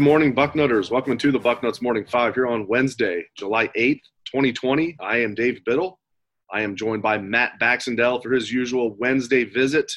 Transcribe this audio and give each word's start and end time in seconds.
Morning, 0.00 0.34
Bucknutters. 0.34 0.90
Welcome 0.90 1.18
to 1.18 1.30
the 1.30 1.38
Bucknuts 1.38 1.82
Morning 1.82 2.06
Five 2.06 2.34
here 2.34 2.46
on 2.46 2.66
Wednesday, 2.66 3.26
July 3.36 3.68
8th, 3.76 4.00
2020. 4.24 4.96
I 4.98 5.18
am 5.18 5.34
Dave 5.34 5.62
Biddle. 5.66 6.00
I 6.50 6.62
am 6.62 6.74
joined 6.74 7.02
by 7.02 7.18
Matt 7.18 7.58
Baxendale 7.60 8.20
for 8.22 8.32
his 8.32 8.50
usual 8.50 8.96
Wednesday 8.96 9.44
visit. 9.44 9.92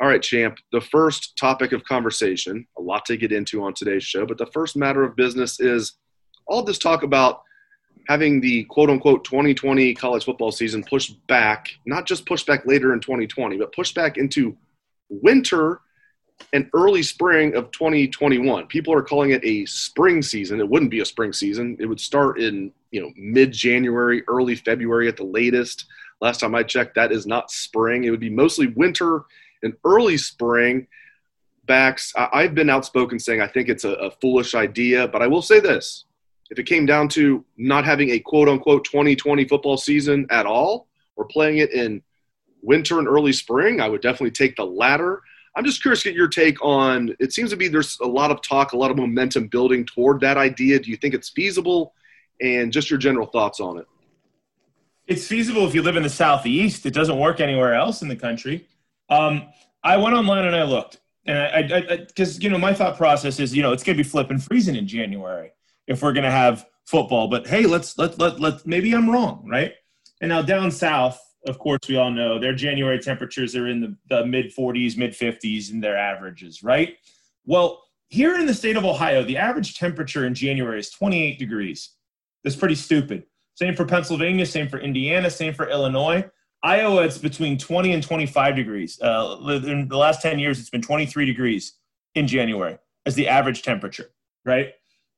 All 0.00 0.06
right, 0.06 0.22
champ, 0.22 0.58
the 0.70 0.80
first 0.80 1.36
topic 1.36 1.72
of 1.72 1.84
conversation, 1.84 2.66
a 2.78 2.82
lot 2.82 3.04
to 3.06 3.16
get 3.16 3.32
into 3.32 3.64
on 3.64 3.74
today's 3.74 4.04
show, 4.04 4.24
but 4.24 4.38
the 4.38 4.46
first 4.46 4.76
matter 4.76 5.02
of 5.02 5.16
business 5.16 5.58
is 5.58 5.94
all 6.46 6.62
this 6.62 6.78
talk 6.78 7.02
about 7.02 7.42
having 8.08 8.40
the 8.40 8.62
quote 8.64 8.90
unquote 8.90 9.24
2020 9.24 9.92
college 9.94 10.24
football 10.24 10.52
season 10.52 10.84
pushed 10.84 11.16
back, 11.26 11.68
not 11.84 12.06
just 12.06 12.26
pushed 12.26 12.46
back 12.46 12.64
later 12.64 12.92
in 12.92 13.00
2020, 13.00 13.56
but 13.56 13.74
pushed 13.74 13.96
back 13.96 14.18
into 14.18 14.56
winter 15.08 15.80
and 16.52 16.68
early 16.74 17.02
spring 17.02 17.54
of 17.54 17.70
2021. 17.70 18.66
People 18.66 18.92
are 18.94 19.02
calling 19.02 19.30
it 19.30 19.44
a 19.44 19.64
spring 19.66 20.22
season. 20.22 20.60
It 20.60 20.68
wouldn't 20.68 20.90
be 20.90 21.00
a 21.00 21.04
spring 21.04 21.32
season. 21.32 21.76
It 21.80 21.86
would 21.86 22.00
start 22.00 22.40
in, 22.40 22.72
you 22.90 23.00
know, 23.00 23.10
mid-January, 23.16 24.22
early 24.28 24.54
February 24.54 25.08
at 25.08 25.16
the 25.16 25.24
latest. 25.24 25.86
Last 26.20 26.40
time 26.40 26.54
I 26.54 26.62
checked, 26.62 26.94
that 26.96 27.12
is 27.12 27.26
not 27.26 27.50
spring. 27.50 28.04
It 28.04 28.10
would 28.10 28.20
be 28.20 28.30
mostly 28.30 28.68
winter 28.68 29.22
and 29.62 29.74
early 29.84 30.16
spring. 30.16 30.86
Bax, 31.64 32.12
I've 32.16 32.54
been 32.54 32.68
outspoken 32.68 33.18
saying 33.18 33.40
I 33.40 33.46
think 33.46 33.68
it's 33.68 33.84
a, 33.84 33.92
a 33.92 34.10
foolish 34.10 34.54
idea, 34.54 35.08
but 35.08 35.22
I 35.22 35.28
will 35.28 35.42
say 35.42 35.60
this. 35.60 36.04
If 36.50 36.58
it 36.58 36.66
came 36.66 36.84
down 36.84 37.08
to 37.10 37.44
not 37.56 37.84
having 37.84 38.10
a 38.10 38.18
quote 38.18 38.48
unquote 38.48 38.84
2020 38.84 39.46
football 39.46 39.76
season 39.76 40.26
at 40.28 40.44
all, 40.44 40.88
or 41.16 41.24
playing 41.26 41.58
it 41.58 41.72
in 41.72 42.02
winter 42.62 42.98
and 42.98 43.08
early 43.08 43.32
spring, 43.32 43.80
I 43.80 43.88
would 43.88 44.02
definitely 44.02 44.32
take 44.32 44.56
the 44.56 44.66
latter. 44.66 45.22
I'm 45.54 45.64
just 45.64 45.82
curious 45.82 46.02
to 46.02 46.08
get 46.08 46.16
your 46.16 46.28
take 46.28 46.62
on. 46.64 47.14
It 47.20 47.32
seems 47.32 47.50
to 47.50 47.56
be 47.56 47.68
there's 47.68 47.98
a 48.00 48.06
lot 48.06 48.30
of 48.30 48.40
talk, 48.40 48.72
a 48.72 48.76
lot 48.76 48.90
of 48.90 48.96
momentum 48.96 49.48
building 49.48 49.84
toward 49.84 50.20
that 50.20 50.36
idea. 50.36 50.78
Do 50.78 50.90
you 50.90 50.96
think 50.96 51.14
it's 51.14 51.28
feasible? 51.28 51.94
And 52.40 52.72
just 52.72 52.90
your 52.90 52.98
general 52.98 53.26
thoughts 53.26 53.60
on 53.60 53.78
it. 53.78 53.86
It's 55.06 55.26
feasible 55.26 55.66
if 55.66 55.74
you 55.74 55.82
live 55.82 55.96
in 55.96 56.02
the 56.02 56.08
southeast. 56.08 56.86
It 56.86 56.94
doesn't 56.94 57.18
work 57.18 57.40
anywhere 57.40 57.74
else 57.74 58.02
in 58.02 58.08
the 58.08 58.16
country. 58.16 58.66
Um, 59.10 59.48
I 59.84 59.96
went 59.96 60.14
online 60.14 60.46
and 60.46 60.56
I 60.56 60.62
looked, 60.62 61.00
and 61.26 61.38
I 61.38 61.96
because 62.06 62.42
you 62.42 62.48
know 62.48 62.58
my 62.58 62.72
thought 62.72 62.96
process 62.96 63.38
is 63.40 63.54
you 63.54 63.62
know 63.62 63.72
it's 63.72 63.82
going 63.82 63.96
to 63.96 64.02
be 64.02 64.08
flipping 64.08 64.38
freezing 64.38 64.76
in 64.76 64.86
January 64.86 65.52
if 65.86 66.02
we're 66.02 66.12
going 66.12 66.24
to 66.24 66.30
have 66.30 66.66
football. 66.86 67.28
But 67.28 67.46
hey, 67.46 67.66
let's 67.66 67.98
let 67.98 68.18
let 68.18 68.40
let 68.40 68.66
maybe 68.66 68.92
I'm 68.94 69.10
wrong, 69.10 69.46
right? 69.50 69.74
And 70.20 70.28
now 70.28 70.40
down 70.40 70.70
south, 70.70 71.20
of 71.46 71.58
course, 71.58 71.80
we 71.88 71.96
all 71.96 72.10
know 72.10 72.38
their 72.38 72.54
January 72.54 72.98
temperatures 72.98 73.56
are 73.56 73.68
in 73.68 73.80
the, 73.80 73.96
the 74.08 74.26
mid 74.26 74.54
40s, 74.54 74.96
mid 74.96 75.12
50s 75.12 75.70
in 75.70 75.80
their 75.80 75.96
averages, 75.96 76.62
right? 76.62 76.96
Well, 77.44 77.82
here 78.08 78.38
in 78.38 78.46
the 78.46 78.54
state 78.54 78.76
of 78.76 78.84
Ohio, 78.84 79.24
the 79.24 79.36
average 79.36 79.78
temperature 79.78 80.26
in 80.26 80.34
January 80.34 80.78
is 80.78 80.90
28 80.90 81.38
degrees. 81.38 81.90
That's 82.44 82.56
pretty 82.56 82.74
stupid. 82.74 83.24
Same 83.54 83.74
for 83.74 83.84
Pennsylvania, 83.84 84.46
same 84.46 84.68
for 84.68 84.78
Indiana, 84.78 85.30
same 85.30 85.54
for 85.54 85.68
Illinois. 85.68 86.24
Iowa, 86.62 87.02
it's 87.02 87.18
between 87.18 87.58
20 87.58 87.92
and 87.92 88.02
25 88.02 88.56
degrees. 88.56 89.00
Uh, 89.00 89.36
in 89.64 89.88
the 89.88 89.96
last 89.96 90.22
10 90.22 90.38
years, 90.38 90.60
it's 90.60 90.70
been 90.70 90.82
23 90.82 91.26
degrees 91.26 91.74
in 92.14 92.26
January 92.26 92.78
as 93.04 93.14
the 93.14 93.28
average 93.28 93.62
temperature, 93.62 94.10
right? 94.44 94.74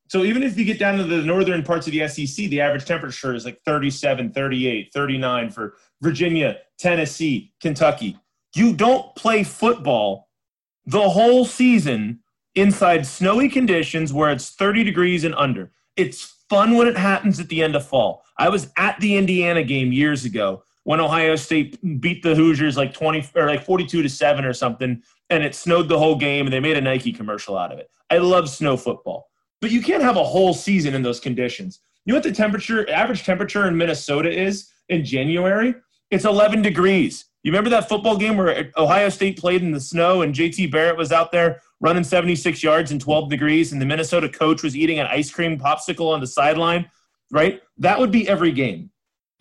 So 0.09 0.22
even 0.22 0.42
if 0.42 0.59
you 0.59 0.65
get 0.65 0.78
down 0.78 0.98
to 0.98 1.04
the 1.04 1.22
northern 1.22 1.62
parts 1.62 1.87
of 1.87 1.92
the 1.92 2.06
SEC, 2.06 2.48
the 2.48 2.60
average 2.60 2.84
temperature 2.84 3.34
is 3.34 3.44
like 3.44 3.60
37, 3.65 4.32
38, 4.32 4.91
39 4.92 5.50
for 5.50 5.75
Virginia, 6.03 6.59
Tennessee, 6.78 7.53
Kentucky. 7.60 8.19
You 8.54 8.75
don't 8.75 9.14
play 9.16 9.44
football 9.44 10.28
the 10.87 11.09
whole 11.09 11.44
season 11.44 12.20
inside 12.54 13.06
snowy 13.06 13.48
conditions 13.48 14.12
where 14.12 14.31
it's 14.31 14.50
30 14.50 14.84
degrees 14.84 15.25
and 15.25 15.34
under. 15.34 15.72
It's 15.97 16.37
fun 16.48 16.76
when 16.76 16.87
it 16.87 16.97
happens 16.97 17.41
at 17.41 17.48
the 17.48 17.62
end 17.62 17.75
of 17.75 17.87
fall. 17.87 18.22
I 18.38 18.48
was 18.48 18.70
at 18.76 19.00
the 19.00 19.16
Indiana 19.16 19.62
game 19.62 19.93
years 19.93 20.25
ago 20.25 20.62
when 20.84 21.00
Ohio 21.00 21.34
State 21.37 21.78
beat 22.00 22.22
the 22.22 22.34
Hoosiers 22.34 22.76
like 22.76 22.93
20 22.93 23.31
or 23.34 23.47
like 23.47 23.64
42 23.64 24.03
to 24.03 24.09
7 24.09 24.44
or 24.44 24.53
something 24.53 25.03
and 25.31 25.43
it 25.43 25.54
snowed 25.54 25.88
the 25.88 25.98
whole 25.98 26.16
game 26.16 26.47
and 26.47 26.53
they 26.53 26.60
made 26.60 26.76
a 26.76 26.81
Nike 26.81 27.12
commercial 27.12 27.56
out 27.56 27.72
of 27.72 27.78
it. 27.78 27.91
I 28.10 28.19
love 28.19 28.48
snow 28.48 28.76
football. 28.76 29.31
But 29.64 29.70
you 29.70 29.80
can't 29.80 30.02
have 30.02 30.19
a 30.19 30.25
whole 30.25 30.52
season 30.52 30.92
in 30.92 31.00
those 31.00 31.19
conditions. 31.19 31.80
You 32.04 32.12
know 32.12 32.19
what 32.19 32.22
the 32.22 32.32
temperature 32.32 32.86
average 32.91 33.25
temperature 33.25 33.66
in 33.66 33.78
Minnesota 33.78 34.30
is 34.30 34.69
in 34.91 35.06
January? 35.06 35.75
It's 36.10 36.26
11 36.26 36.60
degrees. 36.60 37.25
You 37.42 37.50
remember 37.50 37.70
that 37.70 37.88
football 37.88 38.19
game 38.19 38.36
where 38.36 38.70
Ohio 38.76 39.08
State 39.08 39.38
played 39.38 39.62
in 39.62 39.72
the 39.72 39.80
snow 39.80 40.20
and 40.20 40.34
JT 40.34 40.70
Barrett 40.70 40.98
was 40.98 41.12
out 41.12 41.32
there 41.32 41.62
running 41.80 42.04
76 42.04 42.62
yards 42.62 42.92
in 42.92 42.98
12 42.98 43.30
degrees 43.30 43.72
and 43.72 43.80
the 43.80 43.86
Minnesota 43.86 44.28
coach 44.28 44.62
was 44.62 44.76
eating 44.76 44.98
an 44.98 45.06
ice 45.06 45.30
cream 45.30 45.58
popsicle 45.58 46.12
on 46.12 46.20
the 46.20 46.26
sideline, 46.26 46.91
right? 47.32 47.62
That 47.78 47.98
would 47.98 48.10
be 48.10 48.28
every 48.28 48.52
game. 48.52 48.91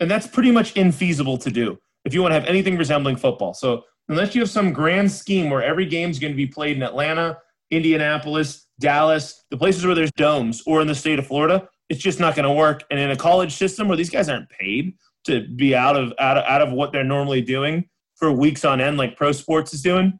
And 0.00 0.10
that's 0.10 0.26
pretty 0.26 0.52
much 0.52 0.72
infeasible 0.72 1.38
to 1.42 1.50
do 1.50 1.78
if 2.06 2.14
you 2.14 2.22
want 2.22 2.32
to 2.32 2.40
have 2.40 2.48
anything 2.48 2.78
resembling 2.78 3.16
football. 3.16 3.52
So, 3.52 3.84
unless 4.08 4.34
you 4.34 4.40
have 4.40 4.48
some 4.48 4.72
grand 4.72 5.12
scheme 5.12 5.50
where 5.50 5.62
every 5.62 5.84
game 5.84 6.08
is 6.08 6.18
going 6.18 6.32
to 6.32 6.36
be 6.36 6.46
played 6.46 6.78
in 6.78 6.82
Atlanta, 6.82 7.40
Indianapolis, 7.70 8.63
Dallas, 8.80 9.44
the 9.50 9.56
places 9.56 9.84
where 9.86 9.94
there's 9.94 10.12
domes, 10.12 10.62
or 10.66 10.80
in 10.80 10.86
the 10.86 10.94
state 10.94 11.18
of 11.18 11.26
Florida, 11.26 11.68
it's 11.88 12.00
just 12.00 12.20
not 12.20 12.34
going 12.34 12.48
to 12.48 12.52
work. 12.52 12.84
And 12.90 12.98
in 12.98 13.10
a 13.10 13.16
college 13.16 13.54
system 13.54 13.88
where 13.88 13.96
these 13.96 14.10
guys 14.10 14.28
aren't 14.28 14.48
paid, 14.50 14.94
to 15.24 15.46
be 15.48 15.74
out 15.74 15.96
of 15.96 16.12
out 16.18 16.36
of, 16.36 16.44
out 16.44 16.62
of 16.62 16.72
what 16.72 16.92
they're 16.92 17.04
normally 17.04 17.40
doing 17.40 17.88
for 18.16 18.30
weeks 18.30 18.64
on 18.64 18.80
end, 18.80 18.96
like 18.96 19.16
pro 19.16 19.32
sports 19.32 19.74
is 19.74 19.82
doing, 19.82 20.18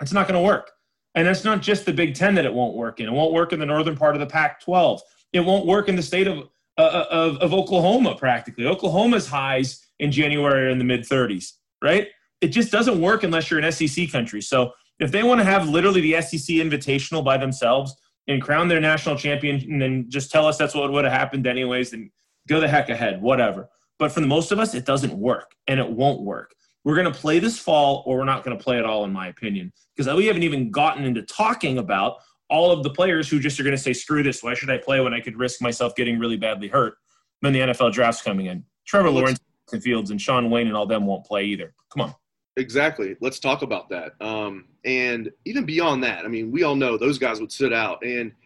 it's 0.00 0.12
not 0.12 0.26
going 0.28 0.40
to 0.40 0.46
work. 0.46 0.70
And 1.14 1.26
it's 1.26 1.44
not 1.44 1.62
just 1.62 1.84
the 1.84 1.92
Big 1.92 2.14
Ten 2.14 2.34
that 2.36 2.44
it 2.44 2.54
won't 2.54 2.76
work 2.76 3.00
in. 3.00 3.06
It 3.06 3.12
won't 3.12 3.32
work 3.32 3.52
in 3.52 3.58
the 3.58 3.66
northern 3.66 3.96
part 3.96 4.14
of 4.14 4.20
the 4.20 4.26
Pac-12. 4.26 5.00
It 5.32 5.40
won't 5.40 5.66
work 5.66 5.88
in 5.88 5.96
the 5.96 6.02
state 6.02 6.26
of 6.26 6.48
uh, 6.78 7.04
of, 7.10 7.36
of 7.38 7.52
Oklahoma. 7.52 8.14
Practically, 8.14 8.66
Oklahoma's 8.66 9.26
highs 9.26 9.84
in 9.98 10.12
January 10.12 10.66
are 10.66 10.70
in 10.70 10.78
the 10.78 10.84
mid 10.84 11.00
30s. 11.00 11.52
Right? 11.82 12.08
It 12.40 12.48
just 12.48 12.70
doesn't 12.70 13.00
work 13.00 13.24
unless 13.24 13.50
you're 13.50 13.60
an 13.60 13.70
SEC 13.72 14.10
country. 14.12 14.40
So 14.40 14.72
if 14.98 15.12
they 15.12 15.22
want 15.22 15.40
to 15.40 15.44
have 15.44 15.68
literally 15.68 16.00
the 16.00 16.20
SEC 16.20 16.56
Invitational 16.56 17.24
by 17.24 17.36
themselves 17.36 17.94
and 18.26 18.42
crown 18.42 18.68
their 18.68 18.80
national 18.80 19.16
champion, 19.16 19.56
and 19.70 19.80
then 19.80 20.06
just 20.08 20.30
tell 20.30 20.46
us 20.46 20.58
that's 20.58 20.74
what 20.74 20.92
would 20.92 21.04
have 21.04 21.12
happened 21.12 21.46
anyways, 21.46 21.90
then 21.90 22.10
go 22.48 22.60
the 22.60 22.68
heck 22.68 22.88
ahead. 22.88 23.22
Whatever. 23.22 23.68
But 23.98 24.12
for 24.12 24.20
the 24.20 24.26
most 24.26 24.52
of 24.52 24.58
us, 24.58 24.74
it 24.74 24.84
doesn't 24.84 25.12
work 25.12 25.52
and 25.66 25.80
it 25.80 25.90
won't 25.90 26.22
work. 26.22 26.54
We're 26.84 26.94
going 26.94 27.12
to 27.12 27.18
play 27.18 27.38
this 27.38 27.58
fall 27.58 28.02
or 28.06 28.18
we're 28.18 28.24
not 28.24 28.44
going 28.44 28.56
to 28.56 28.62
play 28.62 28.78
at 28.78 28.84
all, 28.84 29.04
in 29.04 29.12
my 29.12 29.28
opinion, 29.28 29.72
because 29.96 30.12
we 30.14 30.26
haven't 30.26 30.44
even 30.44 30.70
gotten 30.70 31.04
into 31.04 31.22
talking 31.22 31.78
about 31.78 32.18
all 32.48 32.70
of 32.70 32.82
the 32.82 32.90
players 32.90 33.28
who 33.28 33.40
just 33.40 33.58
are 33.60 33.62
going 33.62 33.76
to 33.76 33.82
say, 33.82 33.92
screw 33.92 34.22
this. 34.22 34.42
Why 34.42 34.54
should 34.54 34.70
I 34.70 34.78
play 34.78 35.00
when 35.00 35.12
I 35.12 35.20
could 35.20 35.36
risk 35.36 35.60
myself 35.60 35.94
getting 35.96 36.18
really 36.18 36.36
badly 36.36 36.68
hurt 36.68 36.94
when 37.40 37.52
the 37.52 37.60
NFL 37.60 37.92
draft's 37.92 38.22
coming 38.22 38.46
in? 38.46 38.64
Trevor 38.86 39.10
Lawrence, 39.10 39.38
and 39.72 39.82
Fields, 39.82 40.10
and 40.10 40.20
Sean 40.20 40.48
Wayne 40.48 40.66
and 40.66 40.76
all 40.76 40.86
them 40.86 41.04
won't 41.04 41.26
play 41.26 41.44
either. 41.44 41.74
Come 41.92 42.02
on. 42.02 42.14
Exactly. 42.58 43.16
Let's 43.20 43.38
talk 43.38 43.62
about 43.62 43.88
that. 43.88 44.12
Um, 44.20 44.66
and 44.84 45.30
even 45.46 45.64
beyond 45.64 46.04
that, 46.04 46.24
I 46.24 46.28
mean, 46.28 46.50
we 46.50 46.64
all 46.64 46.76
know 46.76 46.98
those 46.98 47.18
guys 47.18 47.40
would 47.40 47.52
sit 47.52 47.72
out. 47.72 48.04
And– 48.04 48.32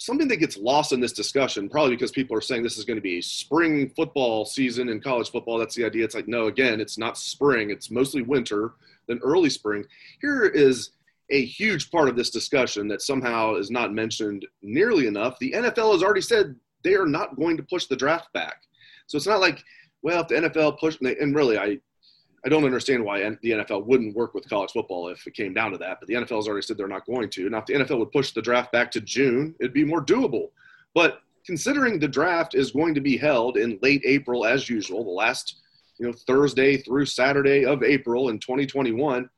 something 0.00 0.28
that 0.28 0.38
gets 0.38 0.56
lost 0.56 0.92
in 0.92 1.00
this 1.00 1.12
discussion, 1.12 1.68
probably 1.68 1.94
because 1.94 2.10
people 2.10 2.34
are 2.34 2.40
saying 2.40 2.62
this 2.62 2.78
is 2.78 2.86
going 2.86 2.96
to 2.96 3.02
be 3.02 3.20
spring 3.20 3.90
football 3.90 4.46
season 4.46 4.88
in 4.88 4.98
college 4.98 5.30
football. 5.30 5.58
That's 5.58 5.74
the 5.74 5.84
idea. 5.84 6.04
It's 6.04 6.14
like, 6.14 6.26
no, 6.26 6.46
again, 6.46 6.80
it's 6.80 6.96
not 6.96 7.18
spring. 7.18 7.70
It's 7.70 7.90
mostly 7.90 8.22
winter, 8.22 8.72
then 9.08 9.20
early 9.22 9.50
spring. 9.50 9.84
Here 10.22 10.46
is 10.46 10.92
a 11.28 11.44
huge 11.44 11.90
part 11.90 12.08
of 12.08 12.16
this 12.16 12.30
discussion 12.30 12.88
that 12.88 13.02
somehow 13.02 13.56
is 13.56 13.70
not 13.70 13.92
mentioned 13.92 14.46
nearly 14.62 15.06
enough. 15.06 15.38
The 15.38 15.52
NFL 15.52 15.92
has 15.92 16.02
already 16.02 16.22
said 16.22 16.56
they 16.82 16.94
are 16.94 17.06
not 17.06 17.36
going 17.36 17.58
to 17.58 17.62
push 17.62 17.84
the 17.84 17.94
draft 17.96 18.32
back. 18.32 18.62
So 19.06 19.16
it's 19.16 19.26
not 19.26 19.40
like, 19.40 19.62
well, 20.00 20.22
if 20.22 20.28
the 20.28 20.36
NFL 20.36 20.78
push, 20.78 20.96
and 21.02 21.34
really, 21.34 21.58
I, 21.58 21.78
I 22.44 22.48
don't 22.48 22.64
understand 22.64 23.04
why 23.04 23.20
the 23.20 23.50
NFL 23.50 23.86
wouldn't 23.86 24.16
work 24.16 24.34
with 24.34 24.48
college 24.48 24.70
football 24.72 25.08
if 25.08 25.26
it 25.26 25.34
came 25.34 25.52
down 25.52 25.72
to 25.72 25.78
that. 25.78 25.98
But 26.00 26.08
the 26.08 26.14
NFL 26.14 26.36
has 26.36 26.48
already 26.48 26.62
said 26.62 26.78
they're 26.78 26.88
not 26.88 27.06
going 27.06 27.28
to. 27.30 27.50
Now, 27.50 27.58
if 27.58 27.66
the 27.66 27.74
NFL 27.74 27.98
would 27.98 28.12
push 28.12 28.32
the 28.32 28.40
draft 28.40 28.72
back 28.72 28.90
to 28.92 29.00
June, 29.00 29.54
it'd 29.60 29.74
be 29.74 29.84
more 29.84 30.04
doable. 30.04 30.48
But 30.94 31.20
considering 31.44 31.98
the 31.98 32.08
draft 32.08 32.54
is 32.54 32.70
going 32.70 32.94
to 32.94 33.00
be 33.00 33.16
held 33.16 33.56
in 33.56 33.78
late 33.82 34.02
April 34.04 34.46
as 34.46 34.70
usual, 34.70 35.04
the 35.04 35.10
last 35.10 35.56
you 35.98 36.06
know 36.06 36.12
Thursday 36.26 36.78
through 36.78 37.06
Saturday 37.06 37.66
of 37.66 37.82
April 37.82 38.30
in 38.30 38.38
2021, 38.38 39.28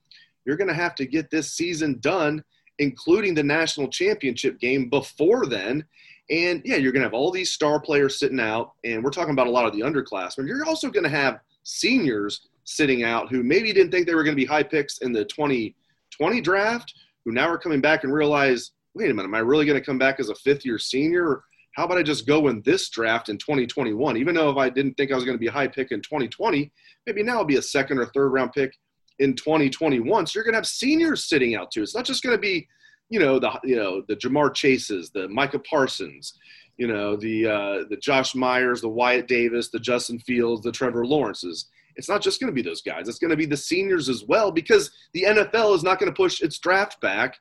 you're 0.44 0.56
going 0.56 0.68
to 0.68 0.74
have 0.74 0.94
to 0.96 1.06
get 1.06 1.30
this 1.30 1.52
season 1.52 1.98
done, 2.00 2.42
including 2.78 3.34
the 3.34 3.42
national 3.42 3.88
championship 3.88 4.60
game 4.60 4.88
before 4.88 5.46
then. 5.46 5.84
And 6.30 6.62
yeah, 6.64 6.76
you're 6.76 6.92
going 6.92 7.02
to 7.02 7.06
have 7.06 7.14
all 7.14 7.32
these 7.32 7.50
star 7.50 7.80
players 7.80 8.18
sitting 8.18 8.40
out, 8.40 8.74
and 8.84 9.02
we're 9.02 9.10
talking 9.10 9.32
about 9.32 9.48
a 9.48 9.50
lot 9.50 9.66
of 9.66 9.72
the 9.72 9.80
underclassmen. 9.80 10.46
You're 10.46 10.64
also 10.64 10.88
going 10.88 11.04
to 11.04 11.10
have 11.10 11.40
seniors 11.64 12.48
sitting 12.64 13.04
out 13.04 13.30
who 13.30 13.42
maybe 13.42 13.72
didn't 13.72 13.90
think 13.90 14.06
they 14.06 14.14
were 14.14 14.24
going 14.24 14.36
to 14.36 14.40
be 14.40 14.46
high 14.46 14.62
picks 14.62 14.98
in 14.98 15.12
the 15.12 15.24
2020 15.24 16.40
draft, 16.40 16.94
who 17.24 17.32
now 17.32 17.48
are 17.48 17.58
coming 17.58 17.80
back 17.80 18.04
and 18.04 18.12
realize, 18.12 18.72
wait 18.94 19.10
a 19.10 19.14
minute, 19.14 19.28
am 19.28 19.34
I 19.34 19.38
really 19.38 19.66
going 19.66 19.78
to 19.78 19.84
come 19.84 19.98
back 19.98 20.20
as 20.20 20.28
a 20.28 20.34
fifth 20.36 20.64
year 20.64 20.78
senior? 20.78 21.42
How 21.74 21.84
about 21.84 21.98
I 21.98 22.02
just 22.02 22.26
go 22.26 22.48
in 22.48 22.60
this 22.62 22.90
draft 22.90 23.28
in 23.28 23.38
2021? 23.38 24.16
Even 24.16 24.34
though 24.34 24.50
if 24.50 24.58
I 24.58 24.68
didn't 24.68 24.94
think 24.94 25.10
I 25.10 25.14
was 25.14 25.24
going 25.24 25.36
to 25.36 25.40
be 25.40 25.46
a 25.46 25.52
high 25.52 25.68
pick 25.68 25.90
in 25.90 26.02
2020, 26.02 26.70
maybe 27.06 27.22
now 27.22 27.38
I'll 27.38 27.44
be 27.44 27.56
a 27.56 27.62
second 27.62 27.98
or 27.98 28.06
third 28.06 28.28
round 28.28 28.52
pick 28.52 28.74
in 29.18 29.34
2021. 29.34 30.26
So 30.26 30.32
you're 30.36 30.44
going 30.44 30.52
to 30.52 30.58
have 30.58 30.66
seniors 30.66 31.24
sitting 31.24 31.54
out 31.54 31.70
too. 31.70 31.82
It's 31.82 31.94
not 31.94 32.04
just 32.04 32.22
going 32.22 32.36
to 32.36 32.40
be, 32.40 32.68
you 33.08 33.18
know, 33.18 33.38
the 33.38 33.58
you 33.64 33.76
know 33.76 34.02
the 34.08 34.16
Jamar 34.16 34.54
Chases, 34.54 35.10
the 35.10 35.28
Micah 35.28 35.58
Parsons, 35.60 36.34
you 36.76 36.86
know, 36.86 37.16
the 37.16 37.46
uh, 37.46 37.84
the 37.88 37.96
Josh 37.96 38.34
Myers, 38.34 38.80
the 38.80 38.88
Wyatt 38.88 39.28
Davis, 39.28 39.68
the 39.68 39.78
Justin 39.78 40.18
Fields, 40.18 40.62
the 40.62 40.72
Trevor 40.72 41.06
Lawrences. 41.06 41.66
It's 41.94 42.08
not 42.08 42.22
just 42.22 42.40
going 42.40 42.50
to 42.50 42.54
be 42.54 42.62
those 42.62 42.80
guys. 42.80 43.06
It's 43.08 43.18
going 43.18 43.30
to 43.30 43.36
be 43.36 43.44
the 43.46 43.56
seniors 43.56 44.08
as 44.08 44.24
well 44.24 44.50
because 44.50 44.90
the 45.12 45.24
NFL 45.24 45.76
is 45.76 45.82
not 45.82 45.98
going 45.98 46.10
to 46.10 46.16
push 46.16 46.40
its 46.40 46.58
draft 46.58 47.00
back. 47.02 47.38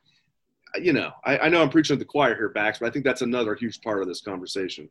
You 0.80 0.92
know, 0.92 1.10
I, 1.24 1.38
I 1.38 1.48
know 1.48 1.62
I'm 1.62 1.70
preaching 1.70 1.96
to 1.96 1.98
the 1.98 2.04
choir 2.04 2.34
here, 2.34 2.50
Bax, 2.50 2.78
but 2.78 2.86
I 2.86 2.90
think 2.90 3.04
that's 3.04 3.22
another 3.22 3.54
huge 3.54 3.80
part 3.80 4.02
of 4.02 4.08
this 4.08 4.20
conversation. 4.20 4.90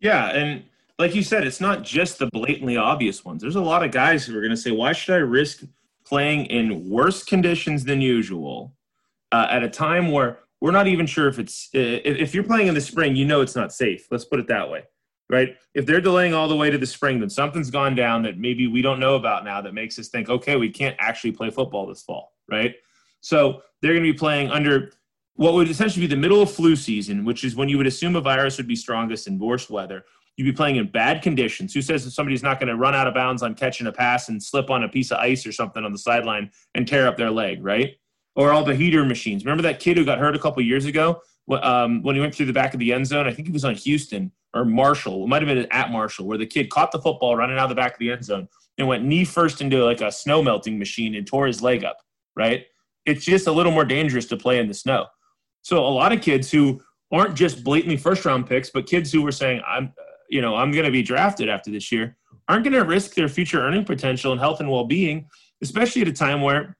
Yeah, 0.00 0.28
and 0.28 0.64
like 0.98 1.14
you 1.14 1.22
said, 1.22 1.46
it's 1.46 1.60
not 1.60 1.82
just 1.82 2.18
the 2.18 2.28
blatantly 2.32 2.76
obvious 2.76 3.24
ones. 3.24 3.42
There's 3.42 3.56
a 3.56 3.60
lot 3.60 3.84
of 3.84 3.90
guys 3.90 4.24
who 4.24 4.36
are 4.36 4.40
going 4.40 4.50
to 4.50 4.56
say, 4.56 4.70
"Why 4.70 4.92
should 4.92 5.14
I 5.14 5.18
risk 5.18 5.64
playing 6.04 6.46
in 6.46 6.88
worse 6.88 7.24
conditions 7.24 7.84
than 7.84 8.00
usual 8.00 8.74
uh, 9.32 9.46
at 9.50 9.62
a 9.62 9.68
time 9.68 10.10
where 10.12 10.40
we're 10.60 10.70
not 10.70 10.86
even 10.86 11.06
sure 11.06 11.28
if 11.28 11.38
it's 11.38 11.68
if 11.72 12.34
you're 12.34 12.44
playing 12.44 12.68
in 12.68 12.74
the 12.74 12.80
spring, 12.80 13.16
you 13.16 13.24
know 13.24 13.40
it's 13.40 13.56
not 13.56 13.72
safe. 13.72 14.06
Let's 14.10 14.24
put 14.24 14.40
it 14.40 14.48
that 14.48 14.70
way, 14.70 14.84
right? 15.30 15.56
If 15.74 15.86
they're 15.86 16.00
delaying 16.00 16.34
all 16.34 16.48
the 16.48 16.56
way 16.56 16.70
to 16.70 16.78
the 16.78 16.86
spring, 16.86 17.20
then 17.20 17.30
something's 17.30 17.70
gone 17.70 17.94
down 17.94 18.22
that 18.22 18.38
maybe 18.38 18.66
we 18.66 18.82
don't 18.82 19.00
know 19.00 19.16
about 19.16 19.44
now 19.44 19.60
that 19.60 19.74
makes 19.74 19.98
us 19.98 20.08
think, 20.08 20.28
okay, 20.28 20.56
we 20.56 20.70
can't 20.70 20.96
actually 20.98 21.32
play 21.32 21.50
football 21.50 21.86
this 21.86 22.02
fall, 22.02 22.32
right? 22.50 22.74
So 23.20 23.62
they're 23.82 23.92
going 23.92 24.04
to 24.04 24.12
be 24.12 24.18
playing 24.18 24.50
under 24.50 24.92
what 25.36 25.54
would 25.54 25.68
essentially 25.68 26.06
be 26.06 26.14
the 26.14 26.20
middle 26.20 26.40
of 26.40 26.50
flu 26.50 26.76
season, 26.76 27.24
which 27.24 27.42
is 27.42 27.56
when 27.56 27.68
you 27.68 27.76
would 27.76 27.86
assume 27.86 28.16
a 28.16 28.20
virus 28.20 28.56
would 28.56 28.68
be 28.68 28.76
strongest 28.76 29.26
in 29.26 29.38
worst 29.38 29.68
weather 29.70 30.04
you'd 30.36 30.44
be 30.44 30.52
playing 30.52 30.76
in 30.76 30.90
bad 30.90 31.22
conditions. 31.22 31.74
Who 31.74 31.82
says 31.82 32.04
that 32.04 32.10
somebody's 32.10 32.42
not 32.42 32.58
going 32.58 32.68
to 32.68 32.76
run 32.76 32.94
out 32.94 33.06
of 33.06 33.14
bounds 33.14 33.42
on 33.42 33.54
catching 33.54 33.86
a 33.86 33.92
pass 33.92 34.28
and 34.28 34.42
slip 34.42 34.70
on 34.70 34.84
a 34.84 34.88
piece 34.88 35.10
of 35.12 35.18
ice 35.18 35.46
or 35.46 35.52
something 35.52 35.84
on 35.84 35.92
the 35.92 35.98
sideline 35.98 36.50
and 36.74 36.86
tear 36.86 37.06
up 37.06 37.16
their 37.16 37.30
leg, 37.30 37.62
right? 37.62 37.96
Or 38.36 38.52
all 38.52 38.64
the 38.64 38.74
heater 38.74 39.04
machines. 39.04 39.44
Remember 39.44 39.62
that 39.62 39.78
kid 39.78 39.96
who 39.96 40.04
got 40.04 40.18
hurt 40.18 40.34
a 40.34 40.38
couple 40.38 40.60
years 40.62 40.86
ago 40.86 41.20
um, 41.62 42.02
when 42.02 42.16
he 42.16 42.20
went 42.20 42.34
through 42.34 42.46
the 42.46 42.52
back 42.52 42.74
of 42.74 42.80
the 42.80 42.92
end 42.92 43.06
zone? 43.06 43.28
I 43.28 43.32
think 43.32 43.46
he 43.46 43.52
was 43.52 43.64
on 43.64 43.74
Houston 43.76 44.32
or 44.54 44.64
Marshall. 44.64 45.24
It 45.24 45.28
might 45.28 45.42
have 45.42 45.48
been 45.48 45.70
at 45.70 45.90
Marshall, 45.92 46.26
where 46.26 46.38
the 46.38 46.46
kid 46.46 46.70
caught 46.70 46.90
the 46.90 46.98
football 46.98 47.36
running 47.36 47.58
out 47.58 47.64
of 47.64 47.68
the 47.68 47.74
back 47.76 47.92
of 47.92 47.98
the 47.98 48.10
end 48.10 48.24
zone 48.24 48.48
and 48.76 48.88
went 48.88 49.04
knee 49.04 49.24
first 49.24 49.60
into 49.60 49.84
like 49.84 50.00
a 50.00 50.10
snow 50.10 50.42
melting 50.42 50.78
machine 50.78 51.14
and 51.14 51.26
tore 51.26 51.46
his 51.46 51.62
leg 51.62 51.84
up, 51.84 51.98
right? 52.34 52.64
It's 53.06 53.24
just 53.24 53.46
a 53.46 53.52
little 53.52 53.72
more 53.72 53.84
dangerous 53.84 54.26
to 54.26 54.36
play 54.36 54.58
in 54.58 54.66
the 54.66 54.74
snow. 54.74 55.06
So 55.62 55.78
a 55.78 55.88
lot 55.88 56.12
of 56.12 56.20
kids 56.20 56.50
who 56.50 56.82
aren't 57.12 57.36
just 57.36 57.62
blatantly 57.62 57.96
first 57.96 58.24
round 58.24 58.46
picks, 58.48 58.70
but 58.70 58.86
kids 58.86 59.12
who 59.12 59.22
were 59.22 59.32
saying, 59.32 59.62
I'm 59.66 59.92
you 60.28 60.40
know, 60.40 60.56
I'm 60.56 60.72
going 60.72 60.84
to 60.84 60.90
be 60.90 61.02
drafted 61.02 61.48
after 61.48 61.70
this 61.70 61.92
year, 61.92 62.16
aren't 62.48 62.64
going 62.64 62.74
to 62.74 62.84
risk 62.84 63.14
their 63.14 63.28
future 63.28 63.60
earning 63.60 63.84
potential 63.84 64.32
and 64.32 64.40
health 64.40 64.60
and 64.60 64.70
well 64.70 64.84
being, 64.84 65.28
especially 65.62 66.02
at 66.02 66.08
a 66.08 66.12
time 66.12 66.42
where 66.42 66.76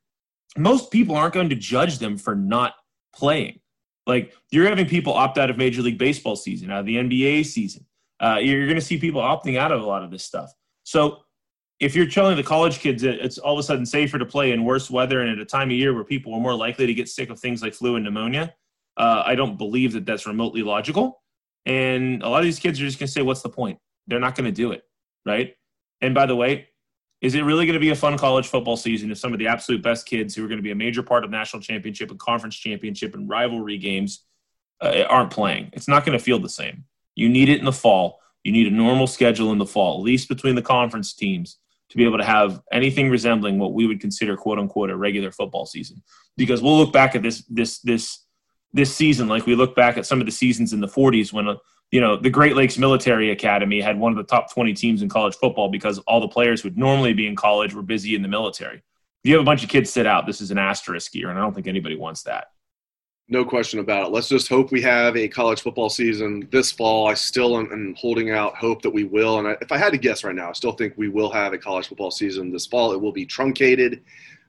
most 0.57 0.91
people 0.91 1.17
aren't 1.17 1.35
going 1.35 1.49
to 1.49 1.57
judge 1.57 1.99
them 1.99 2.17
for 2.17 2.35
not 2.35 2.75
playing. 3.15 3.61
Like 4.07 4.35
you're 4.51 4.69
having 4.69 4.87
people 4.87 5.13
opt 5.13 5.39
out 5.39 5.51
of 5.51 5.57
Major 5.57 5.83
League 5.83 5.99
Baseball 5.99 6.37
season, 6.37 6.71
out 6.71 6.81
of 6.81 6.87
the 6.87 6.97
NBA 6.97 7.47
season. 7.47 7.87
Uh, 8.21 8.39
you're 8.41 8.67
going 8.67 8.77
to 8.77 8.85
see 8.85 8.99
people 8.99 9.21
opting 9.21 9.59
out 9.59 9.73
of 9.73 9.81
a 9.81 9.85
lot 9.85 10.03
of 10.03 10.11
this 10.11 10.25
stuff. 10.25 10.53
So 10.85 11.21
if 11.81 11.97
you're 11.97 12.07
telling 12.07 12.37
the 12.37 12.43
college 12.43 12.79
kids 12.79 13.03
that 13.03 13.25
it's 13.25 13.39
all 13.39 13.55
of 13.55 13.59
a 13.59 13.63
sudden 13.63 13.85
safer 13.85 14.19
to 14.19 14.27
play 14.27 14.53
in 14.53 14.65
worse 14.65 14.91
weather 14.91 15.21
and 15.21 15.31
at 15.31 15.39
a 15.39 15.45
time 15.45 15.71
of 15.71 15.77
year 15.77 15.95
where 15.95 16.05
people 16.05 16.33
are 16.35 16.41
more 16.41 16.55
likely 16.55 16.87
to 16.87 16.95
get 16.95 17.09
sick 17.09 17.31
of 17.31 17.41
things 17.41 17.63
like 17.63 17.75
flu 17.75 17.97
and 17.97 18.05
pneumonia, 18.05 18.55
uh, 18.97 19.23
I 19.27 19.35
don't 19.35 19.59
believe 19.59 19.93
that 19.95 20.07
that's 20.07 20.27
remotely 20.27 20.63
logical. 20.63 21.23
And 21.67 22.23
a 22.23 22.29
lot 22.29 22.39
of 22.39 22.45
these 22.45 22.59
kids 22.59 22.81
are 22.81 22.85
just 22.85 22.99
going 22.99 23.09
to 23.09 23.13
say, 23.13 23.23
what's 23.23 23.43
the 23.43 23.49
point? 23.49 23.79
They're 24.07 24.21
not 24.21 24.37
going 24.37 24.45
to 24.45 24.53
do 24.53 24.73
it, 24.73 24.83
right? 25.27 25.55
And 26.01 26.15
by 26.15 26.27
the 26.27 26.37
way, 26.37 26.69
is 27.25 27.35
it 27.35 27.41
really 27.41 27.65
going 27.65 27.73
to 27.73 27.81
be 27.81 27.89
a 27.89 27.97
fun 27.97 28.19
college 28.19 28.47
football 28.47 28.77
season 28.77 29.11
if 29.11 29.17
some 29.17 29.33
of 29.33 29.39
the 29.39 29.47
absolute 29.47 29.83
best 29.83 30.05
kids 30.05 30.35
who 30.35 30.45
are 30.45 30.47
going 30.47 30.59
to 30.59 30.63
be 30.63 30.73
a 30.73 30.75
major 30.75 31.03
part 31.03 31.25
of 31.25 31.31
national 31.31 31.63
championship 31.63 32.11
and 32.11 32.21
conference 32.21 32.55
championship 32.55 33.15
and 33.15 33.31
rivalry 33.31 33.79
games 33.79 34.27
uh, 34.83 35.05
aren't 35.09 35.31
playing? 35.31 35.71
It's 35.73 35.89
not 35.89 36.05
going 36.05 36.19
to 36.19 36.23
feel 36.23 36.39
the 36.39 36.51
same. 36.51 36.85
You 37.15 37.31
need 37.31 37.49
it 37.49 37.61
in 37.61 37.65
the 37.65 37.73
fall. 37.73 38.21
You 38.43 38.53
need 38.53 38.71
a 38.71 38.77
normal 38.77 39.07
schedule 39.07 39.53
in 39.53 39.59
the 39.59 39.65
fall, 39.65 40.01
at 40.01 40.05
least 40.05 40.29
between 40.29 40.55
the 40.55 40.61
conference 40.61 41.15
teams, 41.15 41.57
to 41.89 41.97
be 41.97 42.05
able 42.05 42.19
to 42.19 42.25
have 42.25 42.61
anything 42.71 43.09
resembling 43.09 43.59
what 43.59 43.73
we 43.73 43.87
would 43.87 44.03
consider 44.03 44.37
"quote 44.37 44.59
unquote" 44.59 44.91
a 44.91 44.97
regular 44.97 45.31
football 45.31 45.65
season. 45.65 46.03
Because 46.37 46.61
we'll 46.61 46.77
look 46.77 46.93
back 46.93 47.15
at 47.15 47.23
this 47.23 47.43
this 47.49 47.79
this 47.79 48.19
this 48.75 48.95
season, 48.95 49.29
like 49.29 49.47
we 49.47 49.55
look 49.55 49.75
back 49.75 49.97
at 49.97 50.05
some 50.05 50.21
of 50.21 50.27
the 50.27 50.33
seasons 50.33 50.75
in 50.75 50.81
the 50.81 50.89
40s 50.89 51.33
when, 51.33 51.49
uh, 51.49 51.55
you 51.91 52.01
know, 52.01 52.17
the 52.17 52.31
Great 52.31 52.57
Lakes 52.57 52.77
Military 52.77 53.31
Academy 53.31 53.81
had 53.81 53.99
one 53.99 54.13
of 54.13 54.19
the 54.19 54.25
top 54.25 54.53
20 54.53 54.75
teams 54.75 55.03
in 55.03 55.09
college 55.09 55.37
football 55.37 55.69
because 55.69 55.99
all 56.01 56.21
the 56.21 56.29
players 56.29 56.61
who 56.61 56.69
would 56.69 56.79
normally 56.79 57.13
be 57.13 57.27
in 57.27 57.37
college 57.37 57.75
were 57.75 57.83
busy 57.83 58.15
in 58.15 58.23
the 58.23 58.29
military. 58.29 58.79
If 58.79 59.31
you 59.31 59.35
have 59.35 59.43
a 59.43 59.47
bunch 59.47 59.63
of 59.63 59.71
kids 59.71 59.91
sit 59.91 60.07
out, 60.07 60.27
this 60.27 60.41
is 60.41 60.51
an 60.51 60.59
asterisk 60.59 61.15
year, 61.15 61.31
and 61.31 61.39
I 61.39 61.43
don't 61.43 61.55
think 61.55 61.67
anybody 61.67 61.97
wants 61.97 62.25
that. 62.25 62.49
No 63.29 63.43
question 63.43 63.79
about 63.79 64.09
it. 64.09 64.13
Let's 64.13 64.29
just 64.29 64.49
hope 64.49 64.71
we 64.71 64.83
have 64.83 65.17
a 65.17 65.29
college 65.29 65.63
football 65.63 65.89
season 65.89 66.47
this 66.51 66.71
fall. 66.71 67.07
I 67.07 67.15
still 67.15 67.57
am, 67.57 67.73
am 67.73 67.95
holding 67.97 68.31
out 68.31 68.55
hope 68.55 68.83
that 68.83 68.91
we 68.91 69.05
will. 69.05 69.39
And 69.39 69.49
I, 69.49 69.57
if 69.63 69.73
I 69.73 69.79
had 69.79 69.93
to 69.93 69.99
guess 69.99 70.25
right 70.25 70.35
now, 70.35 70.51
I 70.51 70.53
still 70.53 70.73
think 70.73 70.93
we 70.97 71.09
will 71.09 71.33
have 71.33 71.55
a 71.55 71.59
college 71.59 71.89
football 71.89 72.11
season 72.11 72.53
this 72.53 72.67
fall. 72.67 72.93
It 72.93 73.01
will 73.01 73.13
be 73.13 73.25
truncated, 73.25 74.03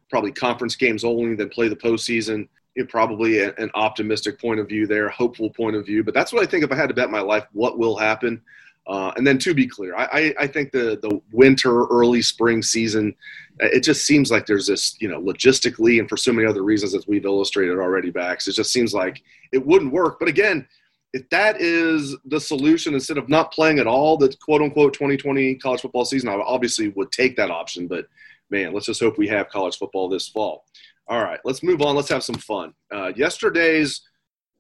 probably 0.10 0.34
conference 0.34 0.76
games 0.76 1.06
only, 1.06 1.36
then 1.36 1.48
play 1.48 1.70
the 1.70 1.76
postseason 1.76 2.50
probably 2.84 3.40
a, 3.40 3.54
an 3.56 3.72
optimistic 3.74 4.40
point 4.40 4.60
of 4.60 4.68
view 4.68 4.86
there, 4.86 5.08
hopeful 5.10 5.50
point 5.50 5.76
of 5.76 5.86
view. 5.86 6.04
But 6.04 6.14
that's 6.14 6.34
what 6.34 6.44
I 6.44 6.46
think 6.46 6.64
if 6.64 6.72
I 6.72 6.76
had 6.76 6.90
to 6.90 6.94
bet 6.94 7.10
my 7.10 7.22
life, 7.22 7.46
what 7.54 7.78
will 7.78 7.96
happen. 7.96 8.42
Uh, 8.88 9.12
and 9.16 9.26
then 9.26 9.40
to 9.40 9.54
be 9.54 9.66
clear, 9.66 9.96
I, 9.96 10.04
I, 10.04 10.34
I, 10.42 10.48
think 10.48 10.72
the, 10.72 11.00
the 11.02 11.20
winter, 11.32 11.86
early 11.88 12.22
spring 12.22 12.62
season, 12.62 13.16
it 13.60 13.80
just 13.80 14.06
seems 14.06 14.30
like 14.30 14.46
there's 14.46 14.68
this, 14.68 14.96
you 15.00 15.08
know, 15.08 15.20
logistically 15.20 16.00
and 16.00 16.08
for 16.08 16.18
so 16.18 16.32
many 16.32 16.48
other 16.48 16.64
reasons 16.64 16.94
as 16.94 17.08
we've 17.08 17.26
illustrated 17.26 17.80
already, 17.80 18.12
Bax, 18.12 18.48
it 18.48 18.52
just 18.52 18.72
seems 18.72 18.94
like 18.94 19.24
it 19.52 19.66
wouldn't 19.66 19.92
work. 19.92 20.20
But 20.20 20.28
again, 20.28 20.68
if 21.14 21.28
that 21.30 21.62
is 21.62 22.16
the 22.26 22.40
solution, 22.40 22.94
instead 22.94 23.18
of 23.18 23.30
not 23.30 23.52
playing 23.52 23.80
at 23.80 23.88
all, 23.88 24.18
the 24.18 24.36
quote 24.40 24.62
unquote 24.62 24.94
2020 24.94 25.56
college 25.56 25.82
football 25.82 26.06
season, 26.06 26.30
I 26.30 26.34
obviously 26.34 26.90
would 26.90 27.12
take 27.12 27.38
that 27.38 27.50
option. 27.50 27.88
But 27.88 28.06
man, 28.50 28.74
let's 28.74 28.86
just 28.86 29.00
hope 29.00 29.18
we 29.18 29.30
have 29.30 29.50
college 29.50 29.78
football 29.78 30.10
this 30.10 30.28
fall. 30.28 30.66
All 31.08 31.24
right, 31.24 31.40
let's 31.46 31.62
move 31.62 31.82
on. 31.82 31.96
Let's 31.96 32.10
have 32.10 32.24
some 32.24 32.36
fun. 32.36 32.74
Uh, 32.94 33.12
yesterday's 33.16 34.02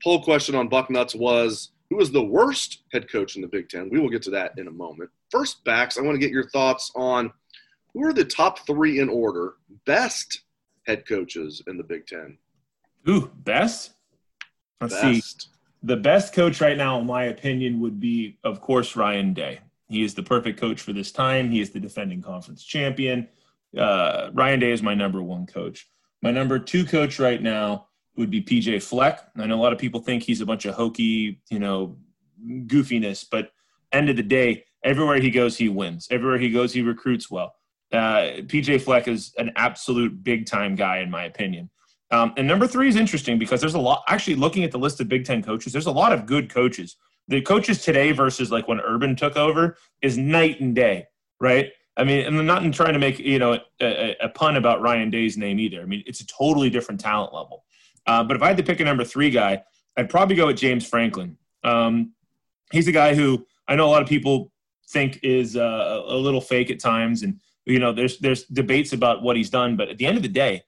poll 0.03 0.23
question 0.23 0.55
on 0.55 0.69
Bucknuts 0.69 1.15
was 1.15 1.71
who 1.89 1.97
was 1.97 2.11
the 2.11 2.23
worst 2.23 2.83
head 2.91 3.09
coach 3.11 3.35
in 3.35 3.41
the 3.41 3.47
Big 3.47 3.69
Ten? 3.69 3.89
We 3.89 3.99
will 3.99 4.09
get 4.09 4.21
to 4.23 4.31
that 4.31 4.51
in 4.57 4.67
a 4.67 4.71
moment. 4.71 5.09
First, 5.31 5.63
Bax, 5.63 5.97
I 5.97 6.01
want 6.01 6.15
to 6.15 6.19
get 6.19 6.31
your 6.31 6.49
thoughts 6.49 6.91
on 6.95 7.31
who 7.93 8.05
are 8.05 8.13
the 8.13 8.25
top 8.25 8.65
three 8.67 8.99
in 8.99 9.09
order 9.09 9.55
best 9.85 10.41
head 10.85 11.07
coaches 11.07 11.63
in 11.67 11.77
the 11.77 11.83
Big 11.83 12.05
Ten? 12.07 12.37
Ooh, 13.07 13.31
best? 13.43 13.93
Let's 14.81 14.99
best. 14.99 15.41
see. 15.41 15.49
The 15.83 15.97
best 15.97 16.33
coach 16.33 16.61
right 16.61 16.77
now, 16.77 16.99
in 16.99 17.05
my 17.05 17.25
opinion, 17.25 17.79
would 17.81 17.99
be, 17.99 18.37
of 18.43 18.61
course, 18.61 18.95
Ryan 18.95 19.33
Day. 19.33 19.59
He 19.87 20.03
is 20.03 20.15
the 20.15 20.23
perfect 20.23 20.59
coach 20.59 20.81
for 20.81 20.93
this 20.93 21.11
time. 21.11 21.51
He 21.51 21.61
is 21.61 21.69
the 21.69 21.79
defending 21.79 22.21
conference 22.21 22.63
champion. 22.63 23.27
Uh, 23.77 24.31
Ryan 24.33 24.59
Day 24.59 24.71
is 24.71 24.81
my 24.81 24.95
number 24.95 25.21
one 25.21 25.45
coach. 25.45 25.87
My 26.25 26.31
number 26.31 26.57
two 26.57 26.85
coach 26.85 27.19
right 27.19 27.39
now 27.39 27.85
would 28.17 28.31
be 28.31 28.41
PJ 28.41 28.81
Fleck. 28.81 29.21
I 29.37 29.45
know 29.45 29.59
a 29.59 29.61
lot 29.61 29.73
of 29.73 29.77
people 29.77 29.99
think 29.99 30.23
he's 30.23 30.41
a 30.41 30.45
bunch 30.45 30.65
of 30.65 30.73
hokey, 30.73 31.39
you 31.51 31.59
know, 31.59 31.97
goofiness, 32.65 33.23
but 33.29 33.51
end 33.91 34.09
of 34.09 34.15
the 34.15 34.23
day, 34.23 34.63
everywhere 34.83 35.19
he 35.19 35.29
goes, 35.29 35.55
he 35.55 35.69
wins. 35.69 36.07
Everywhere 36.09 36.39
he 36.39 36.49
goes, 36.49 36.73
he 36.73 36.81
recruits 36.81 37.29
well. 37.29 37.53
Uh, 37.91 38.41
PJ 38.47 38.81
Fleck 38.81 39.07
is 39.07 39.35
an 39.37 39.51
absolute 39.55 40.23
big 40.23 40.47
time 40.47 40.73
guy, 40.73 40.97
in 40.97 41.11
my 41.11 41.25
opinion. 41.25 41.69
Um, 42.09 42.33
and 42.37 42.47
number 42.47 42.65
three 42.65 42.87
is 42.87 42.95
interesting 42.95 43.37
because 43.37 43.61
there's 43.61 43.75
a 43.75 43.79
lot. 43.79 44.01
Actually, 44.07 44.37
looking 44.37 44.63
at 44.63 44.71
the 44.71 44.79
list 44.79 44.99
of 44.99 45.07
Big 45.07 45.25
Ten 45.25 45.43
coaches, 45.43 45.73
there's 45.73 45.85
a 45.85 45.91
lot 45.91 46.11
of 46.11 46.25
good 46.25 46.51
coaches. 46.51 46.95
The 47.27 47.41
coaches 47.41 47.83
today 47.83 48.13
versus 48.13 48.51
like 48.51 48.67
when 48.67 48.79
Urban 48.79 49.15
took 49.15 49.37
over 49.37 49.77
is 50.01 50.17
night 50.17 50.59
and 50.59 50.73
day, 50.73 51.05
right? 51.39 51.71
I 51.97 52.03
mean, 52.03 52.25
and 52.25 52.37
I'm 52.37 52.45
not 52.45 52.73
trying 52.73 52.93
to 52.93 52.99
make 52.99 53.19
you 53.19 53.39
know 53.39 53.59
a, 53.81 54.15
a, 54.21 54.29
pun 54.29 54.57
about 54.57 54.81
Ryan 54.81 55.09
Day's 55.09 55.37
name 55.37 55.59
either. 55.59 55.81
I 55.81 55.85
mean, 55.85 56.03
it's 56.05 56.21
a 56.21 56.27
totally 56.27 56.69
different 56.69 56.99
talent 56.99 57.33
level. 57.33 57.63
Uh, 58.05 58.23
but 58.23 58.35
if 58.35 58.43
I 58.43 58.47
had 58.47 58.57
to 58.57 58.63
pick 58.63 58.79
a 58.79 58.83
number 58.83 59.03
three 59.03 59.29
guy, 59.29 59.63
I'd 59.97 60.09
probably 60.09 60.35
go 60.35 60.47
with 60.47 60.57
James 60.57 60.87
Franklin. 60.87 61.37
Um, 61.63 62.13
he's 62.71 62.87
a 62.87 62.91
guy 62.91 63.15
who 63.15 63.45
I 63.67 63.75
know 63.75 63.87
a 63.87 63.91
lot 63.91 64.01
of 64.01 64.07
people 64.07 64.51
think 64.89 65.19
is 65.23 65.55
uh, 65.55 66.03
a 66.05 66.15
little 66.15 66.41
fake 66.41 66.69
at 66.69 66.79
times, 66.79 67.23
and 67.23 67.39
you 67.65 67.79
know, 67.79 67.91
there's 67.91 68.19
there's 68.19 68.43
debates 68.43 68.93
about 68.93 69.23
what 69.23 69.37
he's 69.37 69.49
done. 69.49 69.75
But 69.75 69.89
at 69.89 69.97
the 69.97 70.05
end 70.05 70.17
of 70.17 70.23
the 70.23 70.29
day, 70.29 70.63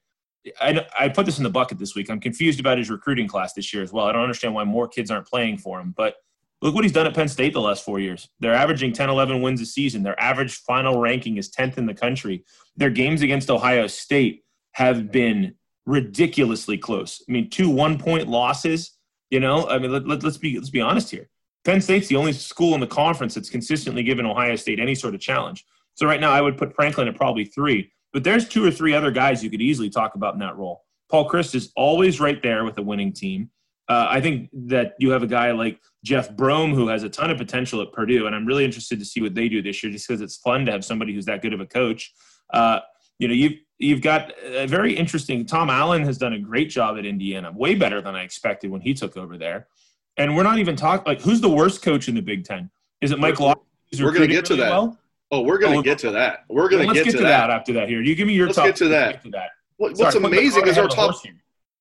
I, 0.60 0.86
I 0.98 1.08
put 1.08 1.26
this 1.26 1.38
in 1.38 1.44
the 1.44 1.50
bucket 1.50 1.78
this 1.78 1.94
week. 1.94 2.10
I'm 2.10 2.20
confused 2.20 2.60
about 2.60 2.78
his 2.78 2.90
recruiting 2.90 3.28
class 3.28 3.52
this 3.52 3.72
year 3.72 3.82
as 3.82 3.92
well. 3.92 4.06
I 4.06 4.12
don't 4.12 4.22
understand 4.22 4.54
why 4.54 4.64
more 4.64 4.88
kids 4.88 5.10
aren't 5.10 5.26
playing 5.26 5.58
for 5.58 5.80
him, 5.80 5.94
but 5.96 6.16
Look 6.60 6.74
what 6.74 6.84
he's 6.84 6.92
done 6.92 7.06
at 7.06 7.14
Penn 7.14 7.28
State 7.28 7.52
the 7.52 7.60
last 7.60 7.84
four 7.84 8.00
years. 8.00 8.28
They're 8.40 8.54
averaging 8.54 8.92
10, 8.92 9.08
11 9.08 9.42
wins 9.42 9.60
a 9.60 9.66
season. 9.66 10.02
Their 10.02 10.20
average 10.20 10.56
final 10.56 10.98
ranking 10.98 11.36
is 11.36 11.50
10th 11.50 11.78
in 11.78 11.86
the 11.86 11.94
country. 11.94 12.44
Their 12.76 12.90
games 12.90 13.22
against 13.22 13.50
Ohio 13.50 13.86
State 13.86 14.44
have 14.72 15.12
been 15.12 15.54
ridiculously 15.86 16.76
close. 16.76 17.22
I 17.28 17.32
mean, 17.32 17.48
two 17.48 17.70
one 17.70 17.98
point 17.98 18.28
losses. 18.28 18.92
You 19.30 19.40
know, 19.40 19.68
I 19.68 19.78
mean, 19.78 19.92
let, 19.92 20.06
let, 20.06 20.22
let's 20.22 20.36
be 20.36 20.56
let's 20.56 20.70
be 20.70 20.80
honest 20.80 21.10
here. 21.10 21.28
Penn 21.64 21.80
State's 21.80 22.08
the 22.08 22.16
only 22.16 22.32
school 22.32 22.74
in 22.74 22.80
the 22.80 22.86
conference 22.86 23.34
that's 23.34 23.50
consistently 23.50 24.02
given 24.02 24.24
Ohio 24.26 24.56
State 24.56 24.80
any 24.80 24.94
sort 24.94 25.14
of 25.14 25.20
challenge. 25.20 25.64
So 25.94 26.06
right 26.06 26.20
now, 26.20 26.30
I 26.30 26.40
would 26.40 26.56
put 26.56 26.74
Franklin 26.74 27.08
at 27.08 27.16
probably 27.16 27.44
three. 27.44 27.90
But 28.12 28.24
there's 28.24 28.48
two 28.48 28.64
or 28.64 28.70
three 28.70 28.94
other 28.94 29.10
guys 29.10 29.44
you 29.44 29.50
could 29.50 29.60
easily 29.60 29.90
talk 29.90 30.14
about 30.14 30.34
in 30.34 30.40
that 30.40 30.56
role. 30.56 30.84
Paul 31.10 31.28
Chryst 31.28 31.54
is 31.54 31.72
always 31.76 32.20
right 32.20 32.42
there 32.42 32.64
with 32.64 32.78
a 32.78 32.82
winning 32.82 33.12
team. 33.12 33.50
Uh, 33.88 34.06
I 34.08 34.20
think 34.20 34.50
that 34.52 34.94
you 34.98 35.10
have 35.10 35.22
a 35.22 35.26
guy 35.26 35.50
like 35.52 35.80
Jeff 36.04 36.30
Brohm 36.30 36.74
who 36.74 36.88
has 36.88 37.02
a 37.02 37.08
ton 37.08 37.30
of 37.30 37.38
potential 37.38 37.82
at 37.82 37.92
Purdue, 37.92 38.26
and 38.26 38.34
I'm 38.34 38.46
really 38.46 38.64
interested 38.64 38.98
to 38.98 39.04
see 39.04 39.20
what 39.20 39.34
they 39.34 39.48
do 39.48 39.62
this 39.62 39.82
year, 39.82 39.92
just 39.92 40.06
because 40.06 40.20
it's 40.20 40.36
fun 40.36 40.64
to 40.66 40.72
have 40.72 40.84
somebody 40.84 41.12
who's 41.14 41.26
that 41.26 41.42
good 41.42 41.52
of 41.52 41.60
a 41.60 41.66
coach. 41.66 42.12
Uh, 42.52 42.80
you 43.18 43.28
know, 43.28 43.34
you've 43.34 43.54
you've 43.78 44.00
got 44.00 44.32
a 44.44 44.66
very 44.66 44.94
interesting. 44.94 45.44
Tom 45.44 45.70
Allen 45.70 46.04
has 46.04 46.18
done 46.18 46.34
a 46.34 46.38
great 46.38 46.70
job 46.70 46.98
at 46.98 47.04
Indiana, 47.04 47.52
way 47.52 47.74
better 47.74 48.00
than 48.00 48.14
I 48.14 48.22
expected 48.22 48.70
when 48.70 48.80
he 48.80 48.94
took 48.94 49.16
over 49.16 49.36
there. 49.36 49.66
And 50.16 50.36
we're 50.36 50.42
not 50.42 50.58
even 50.58 50.76
talking 50.76 51.04
like 51.06 51.20
who's 51.20 51.40
the 51.40 51.50
worst 51.50 51.82
coach 51.82 52.08
in 52.08 52.14
the 52.14 52.22
Big 52.22 52.44
Ten? 52.44 52.70
Is 53.00 53.10
it 53.10 53.18
Mike 53.18 53.40
Locke? 53.40 53.62
We're 53.98 54.12
going 54.12 54.28
to 54.28 54.34
get 54.34 54.44
to 54.46 54.56
that. 54.56 54.70
Well? 54.70 54.98
Oh, 55.30 55.42
we're 55.42 55.58
going 55.58 55.72
to 55.72 55.78
oh, 55.78 55.82
get 55.82 55.98
to 56.00 56.10
that. 56.12 56.44
We're 56.48 56.68
going 56.68 56.88
to 56.88 56.94
get, 56.94 57.04
get, 57.04 57.12
to, 57.12 57.18
that. 57.18 57.48
that. 57.48 57.50
after 57.50 57.72
that. 57.74 57.88
Here, 57.88 58.00
you 58.00 58.14
give 58.14 58.26
me 58.26 58.34
your 58.34 58.46
let's 58.46 58.56
top. 58.56 58.66
Get 58.66 58.76
to 58.76 58.88
that. 58.88 59.12
Get 59.14 59.22
to 59.24 59.30
that. 59.30 59.50
What, 59.76 59.96
what's 59.96 60.14
Sorry, 60.14 60.24
amazing 60.24 60.66
is 60.66 60.78
our 60.78 60.88
top 60.88 61.14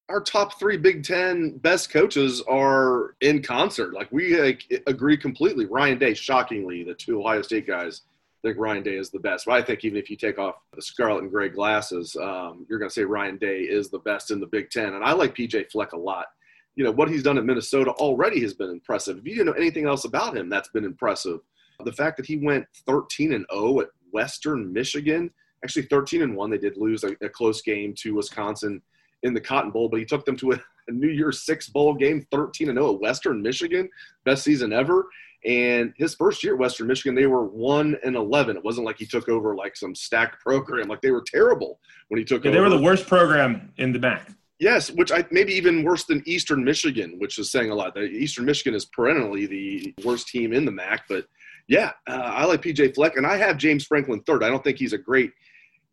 our 0.10 0.22
top 0.22 0.58
three 0.58 0.78
Big 0.78 1.04
Ten 1.04 1.58
best 1.58 1.90
coaches 1.90 2.42
are 2.48 3.16
in 3.22 3.42
concert. 3.42 3.94
Like 3.94 4.12
we 4.12 4.58
agree 4.88 5.18
completely. 5.18 5.66
Ryan 5.66 5.98
Day, 5.98 6.14
shockingly, 6.14 6.84
the 6.84 6.94
two 6.94 7.20
Ohio 7.20 7.42
State 7.42 7.68
guys 7.68 8.02
think 8.42 8.58
Ryan 8.58 8.84
Day 8.84 8.96
is 8.96 9.10
the 9.10 9.20
best. 9.20 9.46
But 9.46 9.54
I 9.54 9.62
think 9.62 9.84
even 9.84 9.98
if 9.98 10.10
you 10.10 10.16
take 10.16 10.40
off 10.40 10.56
the 10.74 10.82
scarlet 10.82 11.24
and 11.24 11.32
gray 11.32 11.50
glasses, 11.50 12.16
um, 12.16 12.66
you're 12.70 12.80
going 12.80 12.90
to 12.90 12.94
say 12.94 13.04
Ryan 13.04 13.38
Day 13.38 13.62
is 13.62 13.90
the 13.90 14.00
best 14.00 14.32
in 14.32 14.40
the 14.40 14.46
Big 14.46 14.70
Ten. 14.70 14.94
And 14.94 15.04
I 15.04 15.12
like 15.12 15.36
PJ 15.36 15.72
Fleck 15.72 15.94
a 15.94 15.98
lot. 15.98 16.28
You 16.76 16.84
know 16.84 16.92
what 16.92 17.10
he's 17.10 17.24
done 17.24 17.38
in 17.38 17.46
Minnesota 17.46 17.92
already 17.92 18.40
has 18.42 18.54
been 18.54 18.70
impressive. 18.70 19.18
If 19.18 19.26
you 19.26 19.34
didn't 19.34 19.48
know 19.48 19.54
anything 19.54 19.88
else 19.88 20.06
about 20.06 20.38
him, 20.38 20.48
that's 20.48 20.70
been 20.70 20.86
impressive. 20.86 21.40
The 21.84 21.92
fact 21.92 22.18
that 22.18 22.26
he 22.26 22.38
went 22.38 22.66
13 22.86 23.34
and 23.34 23.46
0 23.52 23.82
at 23.82 23.88
Western 24.12 24.72
Michigan, 24.72 25.32
actually 25.64 25.88
13 25.88 26.22
and 26.22 26.36
1, 26.36 26.50
they 26.52 26.58
did 26.58 26.78
lose 26.78 27.04
a, 27.04 27.16
a 27.22 27.30
close 27.30 27.62
game 27.62 27.94
to 27.98 28.16
Wisconsin 28.16 28.82
in 29.27 29.34
the 29.34 29.41
Cotton 29.41 29.72
Bowl, 29.72 29.89
but 29.89 30.00
he 30.00 30.05
took 30.05 30.25
them 30.25 30.36
to 30.38 30.53
a, 30.53 30.60
a 30.88 30.91
New 30.91 31.10
Year's 31.10 31.43
Six 31.43 31.69
bowl 31.69 31.93
game, 31.93 32.25
13 32.31 32.69
and 32.69 32.77
0 32.77 32.96
at 32.96 33.01
Western 33.01 33.41
Michigan, 33.41 33.88
best 34.25 34.43
season 34.43 34.74
ever. 34.74 35.07
And 35.46 35.93
his 35.98 36.15
first 36.15 36.43
year 36.43 36.53
at 36.53 36.60
Western 36.60 36.88
Michigan, 36.88 37.13
they 37.13 37.27
were 37.27 37.46
one 37.46 37.96
and 38.03 38.15
11. 38.15 38.57
It 38.57 38.63
wasn't 38.63 38.88
like 38.88 38.98
he 38.98 39.05
took 39.05 39.29
over 39.29 39.55
like 39.55 39.75
some 39.77 39.93
stacked 39.93 40.41
program. 40.41 40.88
Like 40.88 41.01
they 41.01 41.12
were 41.12 41.24
terrible 41.25 41.79
when 42.07 42.17
he 42.17 42.25
took 42.25 42.43
yeah, 42.43 42.50
over. 42.50 42.57
They 42.57 42.63
were 42.63 42.75
the 42.75 42.84
worst 42.84 43.05
program 43.05 43.72
in 43.77 43.93
the 43.93 44.00
MAC. 44.00 44.31
Yes, 44.60 44.89
which 44.89 45.12
I 45.12 45.24
maybe 45.29 45.53
even 45.53 45.84
worse 45.84 46.05
than 46.05 46.24
Eastern 46.25 46.63
Michigan, 46.63 47.19
which 47.19 47.38
is 47.38 47.51
saying 47.51 47.69
a 47.69 47.75
lot. 47.75 47.96
Eastern 47.96 48.46
Michigan 48.46 48.74
is 48.74 48.86
perennially 48.86 49.46
the 49.46 49.93
worst 50.03 50.29
team 50.29 50.51
in 50.51 50.65
the 50.65 50.72
MAC, 50.72 51.03
but 51.07 51.27
yeah, 51.67 51.91
uh, 52.07 52.13
I 52.13 52.46
like 52.46 52.63
PJ 52.63 52.96
Fleck, 52.96 53.17
and 53.17 53.27
I 53.27 53.38
have 53.38 53.57
James 53.57 53.86
Franklin 53.86 54.22
third. 54.22 54.43
I 54.43 54.50
don't 54.50 54.63
think 54.63 54.79
he's 54.79 54.93
a 54.93 54.98
great 54.98 55.31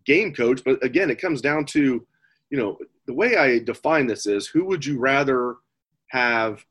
game 0.07 0.33
coach, 0.33 0.63
but 0.65 0.83
again, 0.83 1.11
it 1.11 1.21
comes 1.21 1.43
down 1.43 1.67
to 1.67 2.07
you 2.55 2.61
know, 2.61 2.79
the 3.07 3.15
way 3.15 3.37
I 3.37 3.59
define 3.59 4.07
this 4.07 4.27
is 4.27 4.47
who 4.47 4.65
would 4.67 4.85
you 4.85 4.99
rather 4.99 5.57
have 6.09 6.65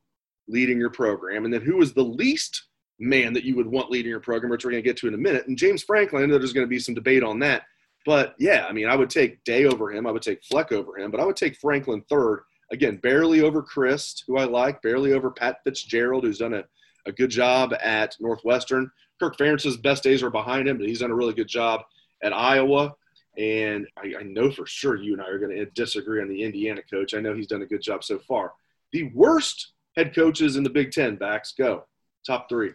leading 0.47 0.77
your 0.77 0.89
program? 0.89 1.45
And 1.45 1.53
then 1.53 1.61
who 1.61 1.81
is 1.81 1.93
the 1.93 2.03
least 2.03 2.63
man 2.99 3.33
that 3.33 3.43
you 3.43 3.55
would 3.55 3.67
want 3.67 3.91
leading 3.91 4.09
your 4.09 4.19
program, 4.19 4.51
which 4.51 4.63
we're 4.63 4.71
going 4.71 4.83
to 4.83 4.87
get 4.87 4.97
to 4.97 5.07
in 5.07 5.13
a 5.13 5.17
minute. 5.17 5.47
And 5.47 5.57
James 5.57 5.83
Franklin, 5.83 6.29
there's 6.29 6.53
going 6.53 6.65
to 6.65 6.69
be 6.69 6.79
some 6.79 6.95
debate 6.95 7.23
on 7.23 7.39
that. 7.39 7.63
But 8.05 8.35
yeah, 8.37 8.65
I 8.67 8.73
mean, 8.73 8.87
I 8.87 8.95
would 8.95 9.09
take 9.09 9.43
Day 9.43 9.65
over 9.65 9.91
him. 9.91 10.05
I 10.05 10.11
would 10.11 10.21
take 10.21 10.43
Fleck 10.43 10.71
over 10.71 10.97
him, 10.97 11.11
but 11.11 11.19
I 11.19 11.25
would 11.25 11.37
take 11.37 11.57
Franklin 11.57 12.03
third. 12.09 12.43
Again, 12.71 12.97
barely 12.97 13.41
over 13.41 13.61
Chryst, 13.61 14.23
who 14.27 14.37
I 14.37 14.45
like, 14.45 14.81
barely 14.81 15.13
over 15.13 15.31
Pat 15.31 15.57
Fitzgerald, 15.63 16.23
who's 16.23 16.39
done 16.39 16.53
a, 16.53 16.63
a 17.05 17.11
good 17.11 17.29
job 17.29 17.73
at 17.81 18.15
Northwestern. 18.19 18.89
Kirk 19.19 19.37
Ferentz's 19.37 19.77
best 19.77 20.03
days 20.03 20.23
are 20.23 20.29
behind 20.29 20.67
him, 20.67 20.77
but 20.77 20.87
he's 20.87 20.99
done 20.99 21.11
a 21.11 21.15
really 21.15 21.33
good 21.33 21.47
job 21.47 21.81
at 22.23 22.33
Iowa. 22.33 22.95
And 23.37 23.87
I, 23.97 24.13
I 24.19 24.23
know 24.23 24.51
for 24.51 24.65
sure 24.65 24.95
you 24.95 25.13
and 25.13 25.21
I 25.21 25.27
are 25.27 25.39
going 25.39 25.55
to 25.55 25.65
disagree 25.65 26.21
on 26.21 26.29
the 26.29 26.43
Indiana 26.43 26.81
coach. 26.89 27.13
I 27.13 27.19
know 27.19 27.33
he's 27.33 27.47
done 27.47 27.63
a 27.63 27.65
good 27.65 27.81
job 27.81 28.03
so 28.03 28.19
far. 28.19 28.53
The 28.91 29.11
worst 29.15 29.73
head 29.95 30.13
coaches 30.13 30.55
in 30.55 30.63
the 30.63 30.69
Big 30.69 30.91
Ten, 30.91 31.15
Bax 31.15 31.53
go. 31.57 31.85
Top 32.25 32.47
three. 32.47 32.71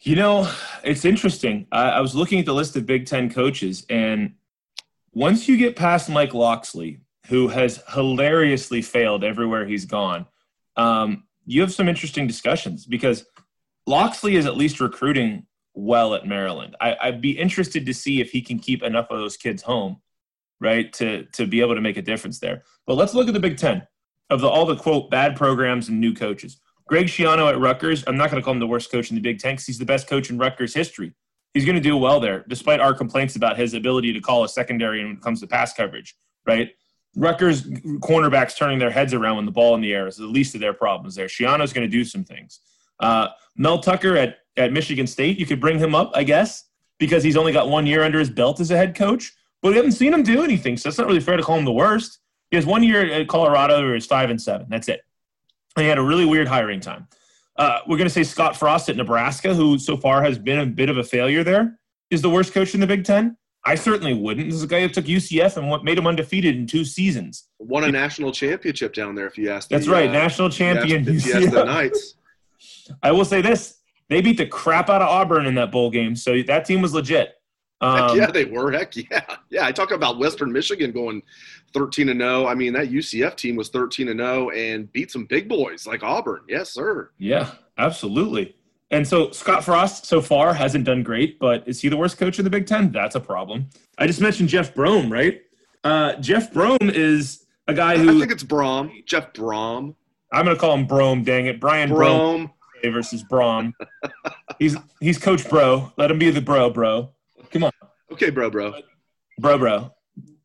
You 0.00 0.16
know, 0.16 0.52
it's 0.84 1.04
interesting. 1.04 1.66
I, 1.72 1.90
I 1.90 2.00
was 2.00 2.14
looking 2.14 2.38
at 2.38 2.46
the 2.46 2.54
list 2.54 2.76
of 2.76 2.86
Big 2.86 3.06
Ten 3.06 3.30
coaches, 3.30 3.84
and 3.90 4.34
once 5.12 5.48
you 5.48 5.56
get 5.56 5.76
past 5.76 6.08
Mike 6.08 6.34
Locksley, 6.34 7.00
who 7.26 7.48
has 7.48 7.82
hilariously 7.92 8.82
failed 8.82 9.24
everywhere 9.24 9.66
he's 9.66 9.84
gone, 9.84 10.26
um, 10.76 11.24
you 11.46 11.60
have 11.62 11.72
some 11.72 11.88
interesting 11.88 12.26
discussions 12.26 12.86
because 12.86 13.24
Loxley 13.86 14.36
is 14.36 14.46
at 14.46 14.56
least 14.56 14.80
recruiting 14.80 15.46
well 15.78 16.14
at 16.14 16.26
Maryland. 16.26 16.76
I, 16.80 17.10
would 17.10 17.20
be 17.20 17.38
interested 17.38 17.86
to 17.86 17.94
see 17.94 18.20
if 18.20 18.30
he 18.30 18.42
can 18.42 18.58
keep 18.58 18.82
enough 18.82 19.06
of 19.10 19.18
those 19.18 19.36
kids 19.36 19.62
home, 19.62 20.00
right, 20.60 20.92
to 20.94 21.24
to 21.34 21.46
be 21.46 21.60
able 21.60 21.76
to 21.76 21.80
make 21.80 21.96
a 21.96 22.02
difference 22.02 22.40
there. 22.40 22.64
But 22.86 22.94
let's 22.94 23.14
look 23.14 23.28
at 23.28 23.34
the 23.34 23.40
Big 23.40 23.56
Ten 23.56 23.86
of 24.28 24.40
the 24.40 24.48
all 24.48 24.66
the 24.66 24.76
quote 24.76 25.10
bad 25.10 25.36
programs 25.36 25.88
and 25.88 26.00
new 26.00 26.12
coaches. 26.12 26.60
Greg 26.88 27.06
Schiano 27.06 27.48
at 27.48 27.58
Rutgers. 27.60 28.02
I'm 28.06 28.16
not 28.16 28.30
going 28.30 28.40
to 28.40 28.44
call 28.44 28.54
him 28.54 28.60
the 28.60 28.66
worst 28.66 28.90
coach 28.90 29.10
in 29.10 29.14
the 29.14 29.22
Big 29.22 29.38
Ten 29.38 29.52
because 29.52 29.66
he's 29.66 29.78
the 29.78 29.84
best 29.84 30.08
coach 30.08 30.30
in 30.30 30.38
Rutgers 30.38 30.74
history. 30.74 31.14
He's 31.54 31.64
going 31.64 31.76
to 31.76 31.80
do 31.80 31.96
well 31.96 32.18
there, 32.20 32.44
despite 32.48 32.80
our 32.80 32.92
complaints 32.92 33.36
about 33.36 33.56
his 33.56 33.74
ability 33.74 34.12
to 34.12 34.20
call 34.20 34.44
a 34.44 34.48
secondary 34.48 35.04
when 35.04 35.14
it 35.14 35.22
comes 35.22 35.40
to 35.40 35.46
pass 35.46 35.72
coverage, 35.72 36.14
right? 36.46 36.70
Rutgers 37.16 37.62
cornerbacks 37.62 38.56
turning 38.56 38.78
their 38.78 38.90
heads 38.90 39.14
around 39.14 39.36
when 39.36 39.46
the 39.46 39.52
ball 39.52 39.74
in 39.74 39.80
the 39.80 39.92
air 39.92 40.06
is 40.06 40.16
the 40.16 40.26
least 40.26 40.54
of 40.54 40.60
their 40.60 40.74
problems 40.74 41.14
there. 41.14 41.26
Schiano's 41.26 41.72
going 41.72 41.88
to 41.88 41.90
do 41.90 42.04
some 42.04 42.22
things. 42.24 42.60
Uh, 43.00 43.28
Mel 43.56 43.80
Tucker 43.80 44.16
at 44.16 44.38
at 44.58 44.72
Michigan 44.72 45.06
State. 45.06 45.38
You 45.38 45.46
could 45.46 45.60
bring 45.60 45.78
him 45.78 45.94
up, 45.94 46.12
I 46.14 46.24
guess, 46.24 46.64
because 46.98 47.22
he's 47.22 47.36
only 47.36 47.52
got 47.52 47.68
one 47.68 47.86
year 47.86 48.02
under 48.02 48.18
his 48.18 48.30
belt 48.30 48.60
as 48.60 48.70
a 48.70 48.76
head 48.76 48.94
coach. 48.94 49.32
But 49.62 49.70
we 49.70 49.76
haven't 49.76 49.92
seen 49.92 50.14
him 50.14 50.22
do 50.22 50.42
anything, 50.44 50.76
so 50.76 50.88
it's 50.88 50.98
not 50.98 51.06
really 51.06 51.20
fair 51.20 51.36
to 51.36 51.42
call 51.42 51.58
him 51.58 51.64
the 51.64 51.72
worst. 51.72 52.20
He 52.50 52.56
has 52.56 52.64
one 52.64 52.82
year 52.82 53.12
at 53.12 53.28
Colorado 53.28 53.82
where 53.82 53.94
he's 53.94 54.06
five 54.06 54.30
and 54.30 54.40
seven. 54.40 54.66
That's 54.68 54.88
it. 54.88 55.00
And 55.76 55.84
he 55.84 55.88
had 55.88 55.98
a 55.98 56.02
really 56.02 56.24
weird 56.24 56.48
hiring 56.48 56.80
time. 56.80 57.08
Uh, 57.56 57.80
we're 57.88 57.96
going 57.96 58.08
to 58.08 58.14
say 58.14 58.22
Scott 58.22 58.56
Frost 58.56 58.88
at 58.88 58.96
Nebraska, 58.96 59.52
who 59.52 59.78
so 59.78 59.96
far 59.96 60.22
has 60.22 60.38
been 60.38 60.60
a 60.60 60.66
bit 60.66 60.88
of 60.88 60.96
a 60.96 61.04
failure 61.04 61.42
there, 61.42 61.78
is 62.10 62.22
the 62.22 62.30
worst 62.30 62.52
coach 62.52 62.72
in 62.74 62.80
the 62.80 62.86
Big 62.86 63.04
Ten. 63.04 63.36
I 63.64 63.74
certainly 63.74 64.14
wouldn't. 64.14 64.46
This 64.46 64.56
is 64.56 64.62
a 64.62 64.68
guy 64.68 64.80
who 64.80 64.88
took 64.88 65.04
UCF 65.04 65.56
and 65.56 65.68
what 65.68 65.84
made 65.84 65.98
him 65.98 66.06
undefeated 66.06 66.56
in 66.56 66.66
two 66.66 66.84
seasons. 66.84 67.48
Won 67.58 67.84
a 67.84 67.90
national 67.90 68.32
championship 68.32 68.94
down 68.94 69.14
there, 69.14 69.26
if 69.26 69.36
you 69.36 69.50
ask. 69.50 69.68
That's 69.68 69.88
right, 69.88 70.08
uh, 70.08 70.12
national 70.12 70.50
champion. 70.50 71.06
If 71.06 71.26
you 71.26 71.34
ask 71.34 71.50
the 71.50 71.64
Knights. 71.64 72.14
I 73.02 73.12
will 73.12 73.24
say 73.24 73.42
this: 73.42 73.77
they 74.08 74.20
beat 74.20 74.38
the 74.38 74.46
crap 74.46 74.88
out 74.88 75.02
of 75.02 75.08
Auburn 75.08 75.46
in 75.46 75.54
that 75.56 75.70
bowl 75.70 75.90
game, 75.90 76.16
so 76.16 76.42
that 76.42 76.64
team 76.64 76.82
was 76.82 76.94
legit. 76.94 77.34
Um, 77.80 78.16
yeah, 78.18 78.30
they 78.30 78.44
were. 78.44 78.72
Heck 78.72 78.96
yeah, 78.96 79.36
yeah. 79.50 79.66
I 79.66 79.72
talk 79.72 79.92
about 79.92 80.18
Western 80.18 80.52
Michigan 80.52 80.90
going 80.90 81.22
thirteen 81.72 82.08
and 82.08 82.20
zero. 82.20 82.44
Oh. 82.44 82.46
I 82.46 82.54
mean, 82.54 82.72
that 82.72 82.90
UCF 82.90 83.36
team 83.36 83.56
was 83.56 83.68
thirteen 83.68 84.08
and 84.08 84.18
zero 84.18 84.50
and 84.50 84.92
beat 84.92 85.10
some 85.10 85.26
big 85.26 85.48
boys 85.48 85.86
like 85.86 86.02
Auburn. 86.02 86.42
Yes, 86.48 86.70
sir. 86.70 87.10
Yeah, 87.18 87.50
absolutely. 87.76 88.56
And 88.90 89.06
so 89.06 89.30
Scott 89.32 89.64
Frost 89.64 90.06
so 90.06 90.20
far 90.22 90.54
hasn't 90.54 90.84
done 90.84 91.02
great, 91.02 91.38
but 91.38 91.62
is 91.68 91.80
he 91.80 91.88
the 91.88 91.96
worst 91.96 92.16
coach 92.16 92.38
in 92.38 92.44
the 92.44 92.50
Big 92.50 92.66
Ten? 92.66 92.90
That's 92.90 93.14
a 93.14 93.20
problem. 93.20 93.68
I 93.98 94.06
just 94.06 94.20
mentioned 94.20 94.48
Jeff 94.48 94.74
Brohm, 94.74 95.12
right? 95.12 95.42
Uh, 95.84 96.14
Jeff 96.14 96.52
Brohm 96.52 96.90
is 96.94 97.44
a 97.68 97.74
guy 97.74 97.98
who 97.98 98.16
I 98.16 98.18
think 98.18 98.32
it's 98.32 98.42
Brom. 98.42 98.90
Jeff 99.04 99.34
Brom. 99.34 99.94
I'm 100.32 100.46
going 100.46 100.56
to 100.56 100.60
call 100.60 100.74
him 100.74 100.88
Brohm. 100.88 101.22
Dang 101.22 101.46
it, 101.46 101.60
Brian 101.60 101.90
Brohm. 101.90 102.48
Brohm 102.48 102.50
versus 102.84 103.22
Brom. 103.22 103.74
he's 104.58 104.76
he's 105.00 105.18
Coach 105.18 105.48
Bro. 105.48 105.92
Let 105.96 106.10
him 106.10 106.18
be 106.18 106.30
the 106.30 106.40
bro, 106.40 106.70
bro. 106.70 107.10
Come 107.50 107.64
on. 107.64 107.72
Okay, 108.12 108.30
bro, 108.30 108.50
bro. 108.50 108.74
Bro, 109.38 109.58
bro. 109.58 109.94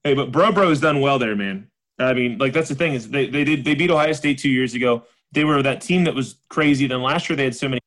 Hey, 0.04 0.14
but 0.14 0.32
bro, 0.32 0.52
bro 0.52 0.70
has 0.70 0.82
done 0.82 1.00
well 1.00 1.18
there, 1.18 1.36
man. 1.36 1.70
I 2.00 2.14
mean, 2.14 2.38
like 2.38 2.54
that's 2.54 2.70
the 2.70 2.76
thing 2.76 2.94
is 2.94 3.10
they 3.10 3.28
they 3.28 3.44
did 3.44 3.64
they 3.64 3.76
beat 3.76 3.92
Ohio 3.92 4.14
State 4.14 4.40
two 4.40 4.50
years 4.50 4.74
ago. 4.74 5.04
They 5.32 5.44
were 5.44 5.62
that 5.64 5.82
team 5.82 6.04
that 6.04 6.14
was 6.14 6.36
crazy. 6.50 6.88
Then 6.88 7.02
last 7.02 7.30
year 7.30 7.36
they 7.36 7.46
had 7.46 7.56
so 7.56 7.68
many. 7.68 7.80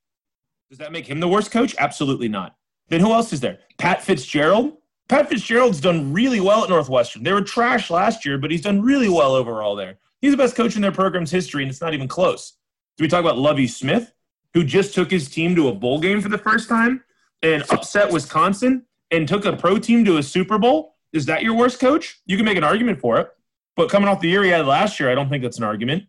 Does 0.71 0.79
that 0.79 0.93
make 0.93 1.07
him 1.07 1.21
the 1.21 1.29
worst 1.29 1.51
coach? 1.51 1.75
Absolutely 1.79 2.29
not. 2.29 2.57
Then 2.89 3.01
who 3.01 3.13
else 3.13 3.33
is 3.33 3.41
there? 3.41 3.59
Pat 3.79 4.03
Fitzgerald. 4.03 4.77
Pat 5.09 5.29
Fitzgerald's 5.29 5.81
done 5.81 6.13
really 6.13 6.41
well 6.41 6.65
at 6.65 6.69
Northwestern. 6.69 7.23
They 7.23 7.33
were 7.33 7.43
trash 7.43 7.91
last 7.91 8.25
year, 8.25 8.39
but 8.39 8.51
he's 8.51 8.63
done 8.63 8.83
really 8.83 9.09
well 9.09 9.35
overall 9.35 9.77
there. 9.77 9.99
He's 10.21 10.33
the 10.33 10.37
best 10.37 10.57
coach 10.57 10.75
in 10.75 10.83
their 10.83 10.91
program's 10.91 11.31
history, 11.31 11.63
and 11.63 11.71
it's 11.71 11.81
not 11.81 11.95
even 11.95 12.09
close. 12.09 12.55
Do 12.97 13.05
we 13.05 13.09
talk 13.09 13.21
about 13.21 13.39
Lovie 13.39 13.69
Smith, 13.69 14.13
who 14.57 14.65
just 14.65 14.95
took 14.95 15.11
his 15.11 15.29
team 15.29 15.55
to 15.55 15.69
a 15.69 15.75
bowl 15.75 16.01
game 16.01 16.19
for 16.19 16.31
the 16.31 16.39
first 16.39 16.67
time 16.67 17.05
and 17.43 17.63
upset 17.69 18.11
Wisconsin 18.11 18.87
and 19.11 19.29
took 19.29 19.45
a 19.45 19.55
pro 19.55 19.77
team 19.77 20.03
to 20.03 20.17
a 20.17 20.23
Super 20.23 20.57
Bowl? 20.57 20.95
Is 21.13 21.27
that 21.27 21.43
your 21.43 21.53
worst 21.53 21.79
coach? 21.79 22.23
You 22.25 22.39
can 22.39 22.47
make 22.47 22.57
an 22.57 22.65
argument 22.65 22.99
for 22.99 23.21
it. 23.21 23.29
But 23.77 23.91
coming 23.91 24.09
off 24.09 24.23
the 24.23 24.31
year 24.31 24.43
he 24.43 24.49
had 24.49 24.65
last 24.65 24.99
year, 24.99 25.11
I 25.11 25.15
don't 25.15 25.29
think 25.29 25.43
that's 25.43 25.59
an 25.59 25.65
argument. 25.65 26.05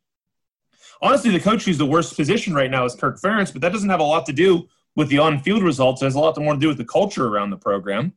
Honestly, 1.01 1.29
the 1.29 1.41
coach 1.41 1.65
who's 1.65 1.77
the 1.77 1.85
worst 1.85 2.15
position 2.15 2.53
right 2.53 2.71
now 2.71 2.85
is 2.85 2.95
Kirk 2.95 3.19
Ferentz, 3.19 3.51
but 3.51 3.61
that 3.63 3.73
doesn't 3.73 3.89
have 3.89 3.99
a 3.99 4.03
lot 4.03 4.25
to 4.27 4.31
do 4.31 4.69
with 4.95 5.09
the 5.09 5.17
on-field 5.17 5.61
results. 5.61 6.01
It 6.01 6.05
has 6.05 6.15
a 6.15 6.19
lot 6.19 6.37
more 6.37 6.53
to 6.53 6.59
do 6.59 6.69
with 6.69 6.77
the 6.77 6.85
culture 6.85 7.27
around 7.27 7.49
the 7.49 7.57
program. 7.57 8.13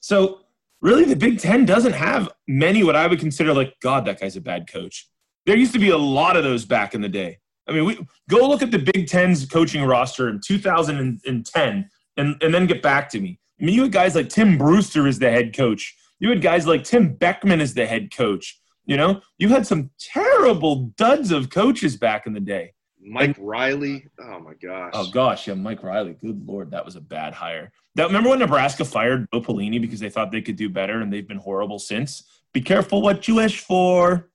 So 0.00 0.40
really, 0.80 1.04
the 1.04 1.14
Big 1.14 1.40
Ten 1.40 1.66
doesn't 1.66 1.92
have 1.92 2.30
many 2.48 2.82
what 2.84 2.96
I 2.96 3.06
would 3.06 3.20
consider 3.20 3.52
like, 3.52 3.78
God, 3.80 4.06
that 4.06 4.18
guy's 4.18 4.36
a 4.36 4.40
bad 4.40 4.66
coach. 4.66 5.10
There 5.44 5.58
used 5.58 5.74
to 5.74 5.78
be 5.78 5.90
a 5.90 5.98
lot 5.98 6.38
of 6.38 6.42
those 6.42 6.64
back 6.64 6.94
in 6.94 7.02
the 7.02 7.08
day. 7.10 7.40
I 7.66 7.72
mean, 7.72 7.84
we 7.84 7.98
go 8.28 8.48
look 8.48 8.62
at 8.62 8.70
the 8.70 8.78
Big 8.78 9.06
Ten's 9.06 9.46
coaching 9.46 9.84
roster 9.84 10.28
in 10.28 10.40
2010 10.44 11.90
and, 12.16 12.42
and 12.42 12.54
then 12.54 12.66
get 12.66 12.82
back 12.82 13.08
to 13.10 13.20
me. 13.20 13.38
I 13.60 13.64
mean, 13.64 13.74
you 13.74 13.82
had 13.82 13.92
guys 13.92 14.14
like 14.14 14.28
Tim 14.28 14.58
Brewster 14.58 15.06
as 15.06 15.18
the 15.18 15.30
head 15.30 15.56
coach. 15.56 15.96
You 16.18 16.28
had 16.30 16.42
guys 16.42 16.66
like 16.66 16.84
Tim 16.84 17.14
Beckman 17.14 17.60
as 17.60 17.74
the 17.74 17.86
head 17.86 18.14
coach. 18.14 18.60
You 18.86 18.96
know, 18.96 19.22
you 19.38 19.48
had 19.48 19.66
some 19.66 19.90
terrible 19.98 20.92
duds 20.96 21.30
of 21.30 21.48
coaches 21.48 21.96
back 21.96 22.26
in 22.26 22.34
the 22.34 22.40
day. 22.40 22.74
Mike 23.00 23.36
and, 23.36 23.46
Riley. 23.46 24.06
Oh 24.20 24.40
my 24.40 24.54
gosh. 24.54 24.92
Oh 24.94 25.10
gosh, 25.10 25.46
yeah, 25.46 25.54
Mike 25.54 25.82
Riley. 25.82 26.16
Good 26.20 26.46
lord, 26.46 26.70
that 26.70 26.84
was 26.84 26.96
a 26.96 27.00
bad 27.00 27.34
hire. 27.34 27.72
That 27.94 28.06
remember 28.06 28.30
when 28.30 28.38
Nebraska 28.40 28.84
fired 28.84 29.30
Bo 29.30 29.40
Pelini 29.40 29.80
because 29.80 30.00
they 30.00 30.10
thought 30.10 30.32
they 30.32 30.42
could 30.42 30.56
do 30.56 30.68
better, 30.68 31.00
and 31.00 31.12
they've 31.12 31.26
been 31.26 31.38
horrible 31.38 31.78
since. 31.78 32.24
Be 32.52 32.60
careful 32.60 33.02
what 33.02 33.26
you 33.28 33.36
wish 33.36 33.60
for. 33.60 34.30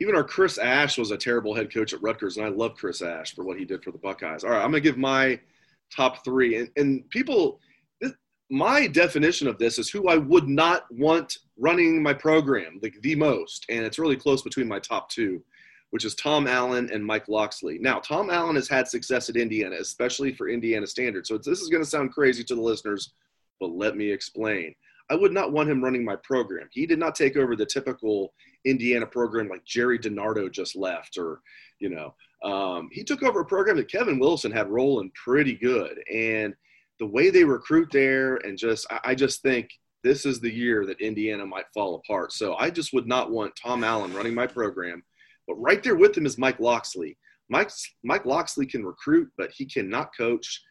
Even 0.00 0.14
our 0.14 0.24
Chris 0.24 0.58
Ash 0.58 0.98
was 0.98 1.10
a 1.10 1.16
terrible 1.16 1.54
head 1.54 1.72
coach 1.72 1.92
at 1.92 2.02
Rutgers, 2.02 2.36
and 2.36 2.46
I 2.46 2.50
love 2.50 2.74
Chris 2.74 3.00
Ash 3.02 3.34
for 3.34 3.44
what 3.44 3.58
he 3.58 3.64
did 3.64 3.82
for 3.82 3.92
the 3.92 3.98
Buckeyes. 3.98 4.44
All 4.44 4.50
right, 4.50 4.62
I'm 4.62 4.70
gonna 4.70 4.80
give 4.80 4.98
my 4.98 5.40
top 5.94 6.24
three, 6.24 6.56
and, 6.56 6.70
and 6.76 7.08
people 7.10 7.60
my 8.50 8.86
definition 8.86 9.48
of 9.48 9.58
this 9.58 9.78
is 9.78 9.90
who 9.90 10.08
I 10.08 10.16
would 10.16 10.48
not 10.48 10.84
want 10.90 11.38
running 11.58 12.02
my 12.02 12.14
program 12.14 12.78
like 12.82 12.94
the 13.02 13.16
most, 13.16 13.66
and 13.68 13.84
it's 13.84 13.98
really 13.98 14.16
close 14.16 14.42
between 14.42 14.68
my 14.68 14.78
top 14.78 15.10
two, 15.10 15.42
which 15.90 16.04
is 16.04 16.14
Tom 16.14 16.46
Allen 16.46 16.88
and 16.92 17.04
Mike 17.04 17.28
Locksley. 17.28 17.78
Now, 17.78 17.98
Tom 17.98 18.30
Allen 18.30 18.54
has 18.54 18.68
had 18.68 18.86
success 18.86 19.28
at 19.28 19.36
Indiana, 19.36 19.76
especially 19.80 20.32
for 20.32 20.48
Indiana 20.48 20.86
standards. 20.86 21.28
So 21.28 21.38
this 21.38 21.60
is 21.60 21.68
to 21.68 21.84
sound 21.84 22.12
crazy 22.12 22.44
to 22.44 22.54
the 22.54 22.60
listeners, 22.60 23.14
but 23.58 23.70
let 23.70 23.96
me 23.96 24.10
explain. 24.10 24.74
I 25.10 25.14
would 25.14 25.32
not 25.32 25.52
want 25.52 25.70
him 25.70 25.82
running 25.82 26.04
my 26.04 26.16
program. 26.16 26.68
He 26.70 26.86
did 26.86 26.98
not 26.98 27.14
take 27.14 27.36
over 27.36 27.56
the 27.56 27.66
typical 27.66 28.32
Indiana 28.66 29.06
program 29.06 29.48
like 29.48 29.64
Gerry 29.64 29.98
DiNardo 29.98 30.50
just 30.50 30.76
left, 30.76 31.16
or 31.16 31.40
you 31.78 31.88
know, 31.88 32.14
um, 32.42 32.88
he 32.92 33.04
took 33.04 33.22
over 33.22 33.40
a 33.40 33.46
program 33.46 33.76
that 33.76 33.90
Kevin 33.90 34.18
Wilson 34.18 34.52
had 34.52 34.68
rolling 34.68 35.10
pretty 35.14 35.54
good, 35.54 35.98
and 36.12 36.54
the 36.98 37.06
way 37.06 37.30
they 37.30 37.44
recruit 37.44 37.88
there 37.92 38.36
and 38.36 38.58
just 38.58 38.86
I, 38.90 39.00
I 39.04 39.14
just 39.14 39.42
think 39.42 39.70
this 40.02 40.24
is 40.24 40.40
the 40.40 40.52
year 40.52 40.86
that 40.86 41.00
Indiana 41.00 41.44
might 41.44 41.66
fall 41.74 41.96
apart. 41.96 42.32
So 42.32 42.54
I 42.56 42.70
just 42.70 42.92
would 42.92 43.06
not 43.06 43.30
want 43.30 43.58
Tom 43.60 43.82
Allen 43.82 44.14
running 44.14 44.34
my 44.34 44.46
program. 44.46 45.02
But 45.48 45.56
right 45.56 45.82
there 45.82 45.96
with 45.96 46.16
him 46.16 46.26
is 46.26 46.38
Mike 46.38 46.60
Locksley. 46.60 47.18
Mike 47.48 47.70
Mike 48.02 48.24
Locksley 48.24 48.66
can 48.66 48.84
recruit, 48.84 49.30
but 49.36 49.50
he 49.52 49.64
cannot 49.66 50.16
coach. 50.16 50.62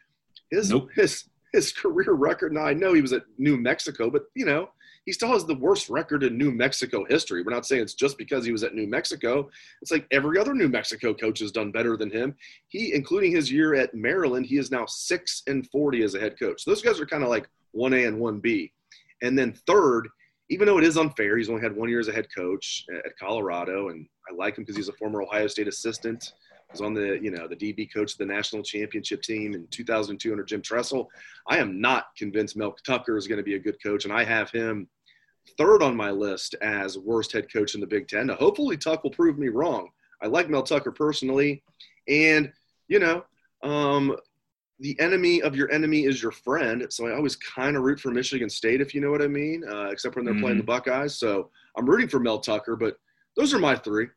His 0.52 0.70
nope. 0.70 0.90
his 0.96 1.26
his 1.54 1.72
career 1.72 2.14
record. 2.14 2.54
Now 2.54 2.66
I 2.66 2.74
know 2.74 2.94
he 2.94 3.02
was 3.02 3.14
at 3.14 3.24
New 3.38 3.58
Mexico, 3.58 4.10
but 4.10 4.24
you 4.36 4.46
know 4.46 4.70
he 5.06 5.12
still 5.12 5.30
has 5.30 5.46
the 5.46 5.56
worst 5.56 5.90
record 5.90 6.24
in 6.24 6.38
New 6.38 6.52
Mexico 6.52 7.06
history. 7.06 7.44
We're 7.44 7.54
not 7.54 7.66
saying 7.66 7.84
it's 7.84 7.94
just 7.94 8.18
because 8.18 8.46
he 8.46 8.52
was 8.52 8.64
at 8.64 8.74
New 8.74 8.88
Mexico. 8.88 9.50
It's 9.82 9.92
like 9.92 10.08
every 10.12 10.40
other 10.40 10.54
New 10.54 10.68
Mexico 10.68 11.14
coach 11.14 11.40
has 11.40 11.52
done 11.52 11.72
better 11.72 11.96
than 11.96 12.10
him. 12.10 12.36
He, 12.68 12.94
including 12.94 13.32
his 13.32 13.52
year 13.52 13.76
at 13.76 13.94
Maryland, 13.94 14.46
he 14.46 14.58
is 14.58 14.72
now 14.72 14.86
six 14.88 15.44
and 15.48 15.70
forty 15.70 16.04
as 16.04 16.16
a 16.16 16.20
head 16.20 16.40
coach. 16.40 16.64
So 16.64 16.72
those 16.72 16.82
guys 16.82 17.00
are 17.00 17.06
kind 17.06 17.24
of 17.24 17.30
like 17.30 17.48
one 17.72 17.94
A 17.94 18.06
and 18.06 18.20
one 18.20 18.40
B. 18.40 18.72
And 19.22 19.38
then 19.38 19.54
third, 19.68 20.08
even 20.50 20.68
though 20.68 20.78
it 20.78 20.84
is 20.84 20.98
unfair, 20.98 21.38
he's 21.38 21.50
only 21.50 21.62
had 21.62 21.76
one 21.76 21.90
year 21.90 22.00
as 22.00 22.08
a 22.08 22.14
head 22.14 22.28
coach 22.36 22.86
at 23.06 23.18
Colorado, 23.18 23.90
and 23.90 24.08
I 24.30 24.34
like 24.36 24.58
him 24.58 24.64
because 24.64 24.76
he's 24.76 24.90
a 24.90 24.94
former 24.94 25.22
Ohio 25.22 25.48
State 25.48 25.68
assistant 25.68 26.34
was 26.72 26.82
on 26.82 26.94
the 26.94 27.20
you 27.22 27.32
know 27.32 27.48
the 27.48 27.56
DB 27.56 27.92
coach 27.92 28.14
of 28.14 28.18
the 28.18 28.26
national 28.26 28.64
championship 28.64 29.22
team 29.22 29.54
in 29.54 29.68
2002 29.68 30.32
under 30.32 30.44
Jim 30.44 30.62
Tressel. 30.62 31.10
I 31.48 31.58
am 31.58 31.80
not 31.80 32.08
convinced 32.18 32.58
Mel 32.58 32.76
Tucker 32.86 33.18
is 33.18 33.28
going 33.28 33.38
to 33.38 33.44
be 33.44 33.56
a 33.56 33.60
good 33.60 33.82
coach, 33.82 34.06
and 34.06 34.14
I 34.14 34.24
have 34.24 34.52
him 34.52 34.88
third 35.58 35.84
on 35.84 35.96
my 35.96 36.12
list 36.12 36.56
as 36.62 36.98
worst 36.98 37.32
head 37.32 37.52
coach 37.52 37.76
in 37.76 37.82
the 37.82 37.88
Big 37.88 38.08
Ten. 38.08 38.28
Now, 38.28 38.36
hopefully, 38.36 38.78
Tuck 38.78 39.04
will 39.04 39.12
prove 39.12 39.38
me 39.38 39.50
wrong. 39.50 39.90
I 40.22 40.28
like 40.28 40.50
Mel 40.50 40.64
Tucker 40.64 40.92
personally, 40.92 41.64
and 42.08 42.52
you 42.88 43.00
know, 43.00 43.24
um, 43.64 44.16
the 44.80 45.00
enemy 45.00 45.42
of 45.42 45.56
your 45.56 45.72
enemy 45.72 46.06
is 46.06 46.22
your 46.22 46.32
friend. 46.32 46.86
So 46.90 47.08
I 47.08 47.16
always 47.16 47.36
kind 47.36 47.78
of 47.78 47.84
root 47.84 48.00
for 48.00 48.12
Michigan 48.12 48.50
State, 48.50 48.82
if 48.82 48.94
you 48.94 49.02
know 49.02 49.12
what 49.12 49.22
I 49.22 49.28
mean, 49.28 49.64
uh, 49.68 49.86
except 49.86 50.16
when 50.16 50.26
they're 50.26 50.34
mm-hmm. 50.34 50.44
playing 50.44 50.58
the 50.58 50.64
Buckeyes. 50.64 51.16
So 51.16 51.50
I'm 51.78 51.90
rooting 51.90 52.10
for 52.10 52.20
Mel 52.20 52.40
Tucker, 52.40 52.76
but 52.76 52.98
those 53.36 53.54
are 53.54 53.60
my 53.60 53.76
three. 53.76 54.08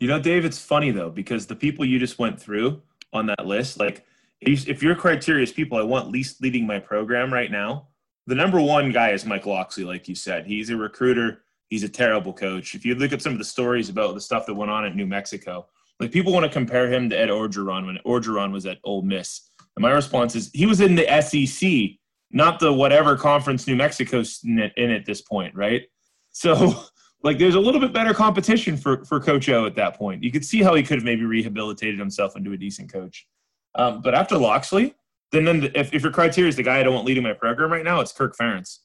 You 0.00 0.08
know, 0.08 0.20
Dave, 0.20 0.44
it's 0.44 0.58
funny 0.58 0.90
though 0.90 1.10
because 1.10 1.46
the 1.46 1.56
people 1.56 1.84
you 1.84 1.98
just 1.98 2.18
went 2.18 2.40
through 2.40 2.82
on 3.12 3.26
that 3.26 3.46
list, 3.46 3.78
like 3.78 4.04
if 4.40 4.82
your 4.82 4.96
criteria 4.96 5.44
is 5.44 5.52
people 5.52 5.78
I 5.78 5.82
want 5.82 6.10
least 6.10 6.42
leading 6.42 6.66
my 6.66 6.78
program 6.78 7.32
right 7.32 7.50
now, 7.50 7.88
the 8.26 8.34
number 8.34 8.60
one 8.60 8.90
guy 8.90 9.10
is 9.10 9.24
Mike 9.24 9.46
Locksley, 9.46 9.84
like 9.84 10.08
you 10.08 10.14
said. 10.14 10.46
He's 10.46 10.70
a 10.70 10.76
recruiter. 10.76 11.44
He's 11.68 11.84
a 11.84 11.88
terrible 11.88 12.32
coach. 12.32 12.74
If 12.74 12.84
you 12.84 12.94
look 12.94 13.12
at 13.12 13.22
some 13.22 13.32
of 13.32 13.38
the 13.38 13.44
stories 13.44 13.88
about 13.88 14.14
the 14.14 14.20
stuff 14.20 14.46
that 14.46 14.54
went 14.54 14.70
on 14.70 14.84
at 14.84 14.94
New 14.94 15.06
Mexico, 15.06 15.66
like 16.00 16.10
people 16.10 16.32
want 16.32 16.44
to 16.44 16.50
compare 16.50 16.92
him 16.92 17.08
to 17.10 17.18
Ed 17.18 17.28
Orgeron 17.28 17.86
when 17.86 17.98
Orgeron 18.04 18.52
was 18.52 18.66
at 18.66 18.78
Ole 18.84 19.02
Miss. 19.02 19.50
And 19.76 19.82
my 19.82 19.90
response 19.90 20.34
is 20.36 20.50
he 20.52 20.66
was 20.66 20.80
in 20.80 20.94
the 20.94 21.06
SEC, 21.20 21.98
not 22.30 22.60
the 22.60 22.72
whatever 22.72 23.16
conference 23.16 23.66
New 23.66 23.76
Mexico's 23.76 24.40
in 24.44 24.60
at 24.60 25.06
this 25.06 25.22
point, 25.22 25.54
right? 25.54 25.82
So 26.30 26.84
like 27.22 27.38
there's 27.38 27.54
a 27.54 27.60
little 27.60 27.80
bit 27.80 27.92
better 27.92 28.14
competition 28.14 28.76
for 28.76 29.04
for 29.04 29.20
Coach 29.20 29.48
O 29.48 29.66
at 29.66 29.74
that 29.76 29.96
point. 29.96 30.22
You 30.22 30.30
could 30.30 30.44
see 30.44 30.62
how 30.62 30.74
he 30.74 30.82
could 30.82 30.98
have 30.98 31.04
maybe 31.04 31.24
rehabilitated 31.24 31.98
himself 31.98 32.36
into 32.36 32.52
a 32.52 32.56
decent 32.56 32.92
coach. 32.92 33.26
Um, 33.74 34.02
but 34.02 34.14
after 34.14 34.36
Locksley, 34.36 34.94
then 35.30 35.44
then 35.44 35.60
the, 35.60 35.78
if, 35.78 35.92
if 35.94 36.02
your 36.02 36.12
criteria 36.12 36.48
is 36.48 36.56
the 36.56 36.62
guy 36.62 36.80
I 36.80 36.82
don't 36.82 36.94
want 36.94 37.06
leading 37.06 37.22
my 37.22 37.32
program 37.32 37.72
right 37.72 37.84
now, 37.84 38.00
it's 38.00 38.12
Kirk 38.12 38.36
Ferentz. 38.36 38.78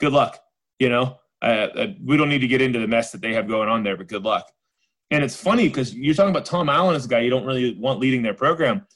Good 0.00 0.12
luck. 0.12 0.38
You 0.78 0.88
know, 0.88 1.18
uh, 1.40 1.68
uh, 1.76 1.86
we 2.02 2.16
don't 2.16 2.28
need 2.28 2.40
to 2.40 2.48
get 2.48 2.60
into 2.60 2.78
the 2.78 2.88
mess 2.88 3.12
that 3.12 3.20
they 3.20 3.32
have 3.34 3.48
going 3.48 3.68
on 3.68 3.82
there, 3.84 3.96
but 3.96 4.08
good 4.08 4.24
luck. 4.24 4.50
And 5.10 5.22
it's 5.22 5.36
funny 5.36 5.68
because 5.68 5.94
you're 5.94 6.14
talking 6.14 6.30
about 6.30 6.44
Tom 6.44 6.68
Allen 6.68 6.96
as 6.96 7.04
a 7.04 7.08
guy 7.08 7.20
you 7.20 7.30
don't 7.30 7.44
really 7.44 7.78
want 7.78 8.00
leading 8.00 8.22
their 8.22 8.34
program. 8.34 8.86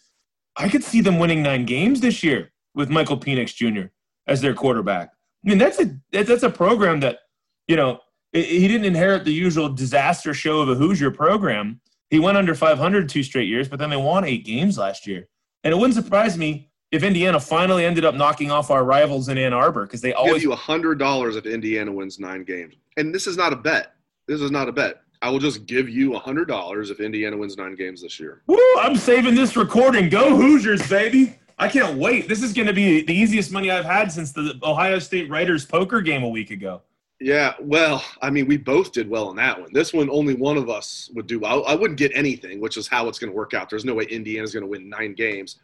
I 0.58 0.68
could 0.68 0.82
see 0.82 1.00
them 1.00 1.18
winning 1.18 1.42
nine 1.42 1.64
games 1.64 2.00
this 2.00 2.22
year 2.22 2.50
with 2.74 2.90
Michael 2.90 3.18
Penix 3.18 3.54
Jr. 3.54 3.88
as 4.26 4.40
their 4.40 4.54
quarterback. 4.54 5.10
I 5.44 5.48
mean, 5.48 5.58
that's 5.58 5.80
a 5.80 5.96
that's 6.12 6.42
a 6.42 6.50
program 6.50 7.00
that 7.00 7.20
you 7.68 7.76
know 7.76 8.00
he 8.32 8.66
didn't 8.66 8.84
inherit 8.84 9.24
the 9.24 9.32
usual 9.32 9.68
disaster 9.68 10.34
show 10.34 10.60
of 10.60 10.68
a 10.68 10.74
Hoosier 10.74 11.10
program. 11.10 11.80
He 12.10 12.18
went 12.18 12.36
under 12.36 12.54
500 12.54 13.08
two 13.08 13.22
straight 13.22 13.48
years, 13.48 13.68
but 13.68 13.78
then 13.78 13.90
they 13.90 13.96
won 13.96 14.24
eight 14.24 14.44
games 14.44 14.78
last 14.78 15.06
year. 15.06 15.28
And 15.62 15.72
it 15.72 15.76
wouldn't 15.76 15.94
surprise 15.94 16.36
me 16.36 16.70
if 16.90 17.02
Indiana 17.02 17.38
finally 17.38 17.84
ended 17.84 18.04
up 18.04 18.14
knocking 18.14 18.50
off 18.50 18.70
our 18.70 18.84
rivals 18.84 19.28
in 19.28 19.38
Ann 19.38 19.52
Arbor 19.52 19.86
because 19.86 20.00
they 20.00 20.12
always 20.12 20.34
give 20.34 20.42
you 20.42 20.52
hundred 20.52 20.98
dollars 20.98 21.36
if 21.36 21.46
Indiana 21.46 21.92
wins 21.92 22.18
nine 22.18 22.44
games. 22.44 22.74
And 22.96 23.14
this 23.14 23.26
is 23.26 23.36
not 23.36 23.52
a 23.52 23.56
bet. 23.56 23.94
This 24.26 24.40
is 24.40 24.50
not 24.50 24.68
a 24.68 24.72
bet. 24.72 25.02
I 25.20 25.30
will 25.30 25.38
just 25.38 25.66
give 25.66 25.88
you 25.88 26.14
hundred 26.14 26.46
dollars 26.46 26.90
if 26.90 27.00
Indiana 27.00 27.36
wins 27.36 27.56
nine 27.56 27.74
games 27.74 28.02
this 28.02 28.20
year. 28.20 28.42
Woo! 28.46 28.58
I'm 28.78 28.96
saving 28.96 29.34
this 29.34 29.56
recording. 29.56 30.08
Go 30.08 30.36
Hoosiers, 30.36 30.88
baby! 30.88 31.38
I 31.58 31.68
can't 31.68 31.98
wait. 31.98 32.28
This 32.28 32.42
is 32.42 32.52
going 32.52 32.68
to 32.68 32.72
be 32.72 33.02
the 33.02 33.14
easiest 33.14 33.50
money 33.50 33.70
I've 33.70 33.84
had 33.84 34.12
since 34.12 34.30
the 34.30 34.58
Ohio 34.62 35.00
State 35.00 35.28
Writers 35.28 35.64
poker 35.64 36.00
game 36.00 36.22
a 36.22 36.28
week 36.28 36.50
ago. 36.50 36.82
Yeah, 37.20 37.54
well, 37.60 38.04
I 38.22 38.30
mean, 38.30 38.46
we 38.46 38.56
both 38.56 38.92
did 38.92 39.10
well 39.10 39.30
in 39.30 39.36
that 39.36 39.60
one. 39.60 39.72
This 39.72 39.92
one, 39.92 40.08
only 40.08 40.34
one 40.34 40.56
of 40.56 40.70
us 40.70 41.10
would 41.14 41.26
do 41.26 41.40
well. 41.40 41.64
I 41.66 41.74
wouldn't 41.74 41.98
get 41.98 42.12
anything, 42.14 42.60
which 42.60 42.76
is 42.76 42.86
how 42.86 43.08
it's 43.08 43.18
going 43.18 43.32
to 43.32 43.36
work 43.36 43.54
out. 43.54 43.68
There's 43.68 43.84
no 43.84 43.94
way 43.94 44.04
Indiana's 44.04 44.52
going 44.52 44.62
to 44.62 44.68
win 44.68 44.88
nine 44.88 45.14
games. 45.14 45.58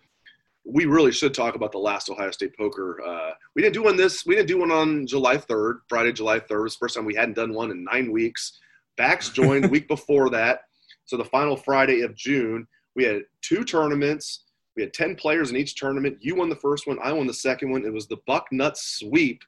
We 0.65 0.87
really 0.87 1.13
should 1.13 1.33
talk 1.33 1.55
about 1.55 1.71
the 1.71 1.79
last 1.79 2.11
Ohio 2.11 2.33
State 2.33 2.57
poker. 2.57 3.01
Uh, 3.07 3.31
we 3.55 3.63
didn't 3.63 3.75
do 3.75 3.85
one 3.85 3.97
this. 3.97 4.27
We 4.27 4.35
didn't 4.35 4.49
do 4.49 4.59
one 4.59 4.73
on 4.73 5.07
July 5.07 5.37
3rd, 5.37 5.81
Friday, 5.89 6.13
July 6.13 6.41
3rd. 6.41 6.51
It 6.51 6.63
was 6.63 6.75
the 6.75 6.79
first 6.81 6.97
time 6.97 7.05
we 7.05 7.15
hadn't 7.15 7.37
done 7.37 7.55
one 7.55 7.71
in 7.71 7.85
nine 7.85 8.11
weeks. 8.11 8.59
Bax 8.97 9.31
joined 9.31 9.65
the 9.65 9.69
week 9.69 9.89
before 9.89 10.31
that, 10.31 10.63
so 11.05 11.17
the 11.17 11.25
final 11.25 11.57
Friday 11.57 12.03
of 12.03 12.15
June. 12.15 12.67
We 12.95 13.05
had 13.05 13.23
two 13.43 13.65
tournaments. 13.65 14.45
We 14.77 14.83
had 14.83 14.95
ten 14.95 15.17
players 15.17 15.51
in 15.51 15.57
each 15.57 15.75
tournament. 15.75 16.19
You 16.21 16.37
won 16.37 16.49
the 16.49 16.57
first 16.57 16.87
one. 16.87 16.99
I 17.03 17.13
won 17.13 17.27
the 17.27 17.35
second 17.35 17.71
one. 17.71 17.85
It 17.85 17.93
was 17.93 18.07
the 18.07 18.19
Buck 18.27 18.47
Nuts 18.53 18.99
sweep 18.99 19.43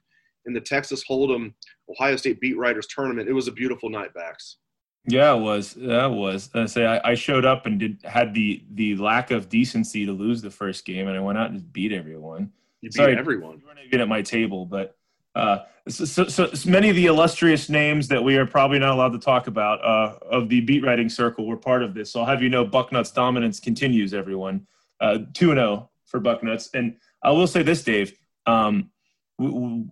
in 0.45 0.53
the 0.53 0.61
Texas 0.61 1.03
Hold'em 1.09 1.53
Ohio 1.89 2.15
State 2.15 2.39
Beat 2.39 2.57
Writers 2.57 2.87
Tournament. 2.87 3.29
It 3.29 3.33
was 3.33 3.47
a 3.47 3.51
beautiful 3.51 3.89
night, 3.89 4.13
Bax. 4.13 4.57
Yeah, 5.05 5.33
it 5.33 5.39
was. 5.39 5.73
That 5.75 6.07
was. 6.07 6.49
I 6.53 6.65
say 6.65 6.85
I, 6.85 7.11
I, 7.11 7.13
showed 7.15 7.45
up 7.45 7.65
and 7.65 7.79
did 7.79 8.01
had 8.03 8.33
the 8.33 8.63
the 8.73 8.97
lack 8.97 9.31
of 9.31 9.47
decency 9.47 10.05
to 10.05 10.11
lose 10.11 10.41
the 10.41 10.51
first 10.51 10.83
game, 10.83 11.07
and 11.07 11.15
I 11.15 11.21
went 11.21 11.37
out 11.37 11.51
and 11.51 11.71
beat 11.71 11.93
everyone. 11.93 12.51
You 12.81 12.89
beat 12.89 12.95
Sorry, 12.95 13.17
everyone. 13.17 13.59
You 13.59 13.65
weren't 13.65 13.79
even 13.85 14.01
at 14.01 14.09
my 14.09 14.21
table, 14.21 14.65
but 14.65 14.96
uh, 15.37 15.65
so, 15.87 16.27
so, 16.27 16.49
many 16.65 16.89
of 16.89 16.95
the 16.95 17.05
illustrious 17.05 17.69
names 17.69 18.07
that 18.07 18.23
we 18.23 18.37
are 18.37 18.45
probably 18.45 18.79
not 18.79 18.89
allowed 18.89 19.13
to 19.13 19.19
talk 19.19 19.47
about 19.47 19.83
uh, 19.85 20.17
of 20.29 20.49
the 20.49 20.61
beat 20.61 20.83
writing 20.83 21.09
circle 21.09 21.45
were 21.45 21.57
part 21.57 21.83
of 21.83 21.93
this. 21.93 22.11
So 22.11 22.19
I'll 22.19 22.25
have 22.25 22.41
you 22.41 22.49
know, 22.49 22.65
Bucknuts 22.65 23.13
dominance 23.13 23.59
continues. 23.59 24.13
Everyone, 24.13 24.65
uh, 24.99 25.19
two 25.33 25.51
and 25.51 25.59
zero 25.59 25.69
oh 25.69 25.89
for 26.05 26.19
Bucknuts, 26.19 26.69
and 26.73 26.97
I 27.23 27.31
will 27.31 27.47
say 27.47 27.61
this, 27.61 27.83
Dave. 27.83 28.17
Um, 28.47 28.89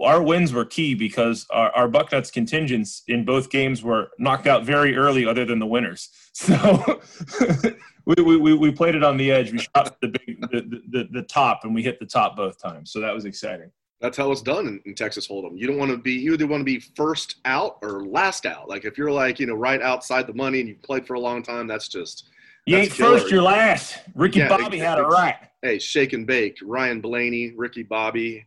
our 0.01 0.23
wins 0.23 0.51
were 0.51 0.65
key 0.65 0.95
because 0.95 1.45
our, 1.51 1.69
our 1.71 1.87
Bucknuts 1.87 2.33
contingents 2.33 3.03
in 3.07 3.23
both 3.23 3.51
games 3.51 3.83
were 3.83 4.09
knocked 4.17 4.47
out 4.47 4.65
very 4.65 4.97
early, 4.97 5.27
other 5.27 5.45
than 5.45 5.59
the 5.59 5.67
winners. 5.67 6.09
So 6.35 6.99
we, 8.05 8.21
we, 8.21 8.53
we 8.55 8.69
played 8.69 8.93
it 8.93 9.05
on 9.05 9.15
the 9.15 9.31
edge. 9.31 9.53
We 9.53 9.59
shot 9.59 10.01
the, 10.01 10.09
big, 10.09 10.41
the, 10.41 10.81
the, 10.89 11.07
the 11.09 11.21
top, 11.21 11.61
and 11.63 11.73
we 11.73 11.81
hit 11.81 11.97
the 11.97 12.05
top 12.05 12.35
both 12.35 12.61
times. 12.61 12.91
So 12.91 12.99
that 12.99 13.13
was 13.13 13.23
exciting. 13.23 13.71
That's 14.01 14.17
how 14.17 14.31
it's 14.31 14.41
done 14.41 14.67
in, 14.67 14.81
in 14.85 14.93
Texas 14.93 15.27
Hold'em. 15.27 15.57
You 15.57 15.67
don't 15.67 15.77
want 15.77 15.91
to 15.91 15.97
be 15.97 16.13
you 16.13 16.33
either 16.33 16.47
want 16.47 16.61
to 16.61 16.65
be 16.65 16.79
first 16.79 17.37
out 17.45 17.77
or 17.81 18.05
last 18.05 18.45
out. 18.45 18.67
Like 18.67 18.85
if 18.85 18.97
you're 18.97 19.11
like 19.11 19.39
you 19.39 19.47
know 19.47 19.55
right 19.55 19.81
outside 19.81 20.27
the 20.27 20.33
money 20.33 20.59
and 20.59 20.69
you've 20.69 20.81
played 20.81 21.07
for 21.07 21.13
a 21.13 21.19
long 21.19 21.41
time, 21.41 21.67
that's 21.67 21.87
just 21.87 22.29
you 22.65 22.77
ain't 22.77 22.91
killer. 22.91 23.19
first, 23.19 23.31
you're 23.31 23.41
last. 23.41 23.99
Ricky 24.15 24.39
yeah, 24.39 24.49
Bobby 24.49 24.79
had 24.79 24.97
it 24.97 25.03
right. 25.03 25.35
Hey, 25.61 25.79
shake 25.79 26.13
and 26.13 26.27
bake. 26.27 26.57
Ryan 26.63 26.99
Blaney, 26.99 27.53
Ricky 27.55 27.83
Bobby, 27.83 28.45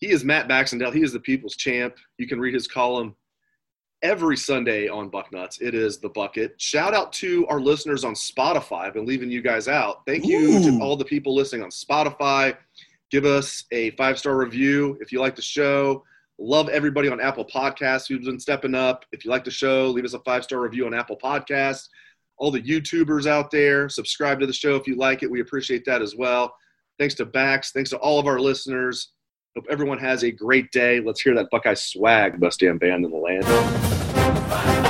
he 0.00 0.08
is 0.08 0.24
Matt 0.24 0.48
Baxendale. 0.48 0.90
He 0.90 1.02
is 1.02 1.12
the 1.12 1.20
people's 1.20 1.56
champ. 1.56 1.94
You 2.16 2.26
can 2.26 2.40
read 2.40 2.54
his 2.54 2.66
column 2.66 3.14
every 4.02 4.36
Sunday 4.36 4.88
on 4.88 5.10
Bucknuts. 5.10 5.60
It 5.60 5.74
is 5.74 5.98
the 5.98 6.08
bucket. 6.08 6.58
Shout 6.58 6.94
out 6.94 7.12
to 7.14 7.46
our 7.48 7.60
listeners 7.60 8.02
on 8.02 8.14
Spotify. 8.14 8.86
I've 8.86 8.94
been 8.94 9.04
leaving 9.04 9.30
you 9.30 9.42
guys 9.42 9.68
out. 9.68 10.00
Thank 10.06 10.24
you 10.24 10.38
Ooh. 10.38 10.78
to 10.78 10.82
all 10.82 10.96
the 10.96 11.04
people 11.04 11.34
listening 11.34 11.62
on 11.62 11.70
Spotify. 11.70 12.56
Give 13.10 13.24
us 13.24 13.64
a 13.72 13.90
five 13.92 14.18
star 14.18 14.36
review 14.36 14.96
if 15.00 15.12
you 15.12 15.20
like 15.20 15.34
the 15.34 15.42
show. 15.42 16.04
Love 16.38 16.68
everybody 16.68 17.08
on 17.08 17.20
Apple 17.20 17.44
Podcasts 17.44 18.08
who's 18.08 18.24
been 18.24 18.40
stepping 18.40 18.74
up. 18.74 19.04
If 19.12 19.24
you 19.24 19.30
like 19.30 19.44
the 19.44 19.50
show, 19.50 19.88
leave 19.88 20.04
us 20.04 20.14
a 20.14 20.20
five 20.20 20.44
star 20.44 20.60
review 20.60 20.86
on 20.86 20.94
Apple 20.94 21.18
Podcasts. 21.18 21.88
All 22.38 22.50
the 22.50 22.62
YouTubers 22.62 23.26
out 23.26 23.50
there, 23.50 23.88
subscribe 23.88 24.40
to 24.40 24.46
the 24.46 24.52
show 24.52 24.76
if 24.76 24.86
you 24.86 24.96
like 24.96 25.22
it. 25.22 25.30
We 25.30 25.40
appreciate 25.40 25.84
that 25.84 26.00
as 26.00 26.16
well. 26.16 26.54
Thanks 26.98 27.14
to 27.16 27.26
Bax. 27.26 27.72
Thanks 27.72 27.90
to 27.90 27.98
all 27.98 28.18
of 28.18 28.26
our 28.26 28.38
listeners. 28.38 29.10
Hope 29.56 29.66
everyone 29.68 29.98
has 29.98 30.22
a 30.22 30.30
great 30.30 30.70
day. 30.70 31.00
Let's 31.00 31.20
hear 31.20 31.34
that 31.34 31.50
Buckeye 31.50 31.74
swag, 31.74 32.38
best 32.40 32.60
damn 32.60 32.78
band 32.78 33.04
in 33.04 33.10
the 33.10 33.16
land. 33.16 34.89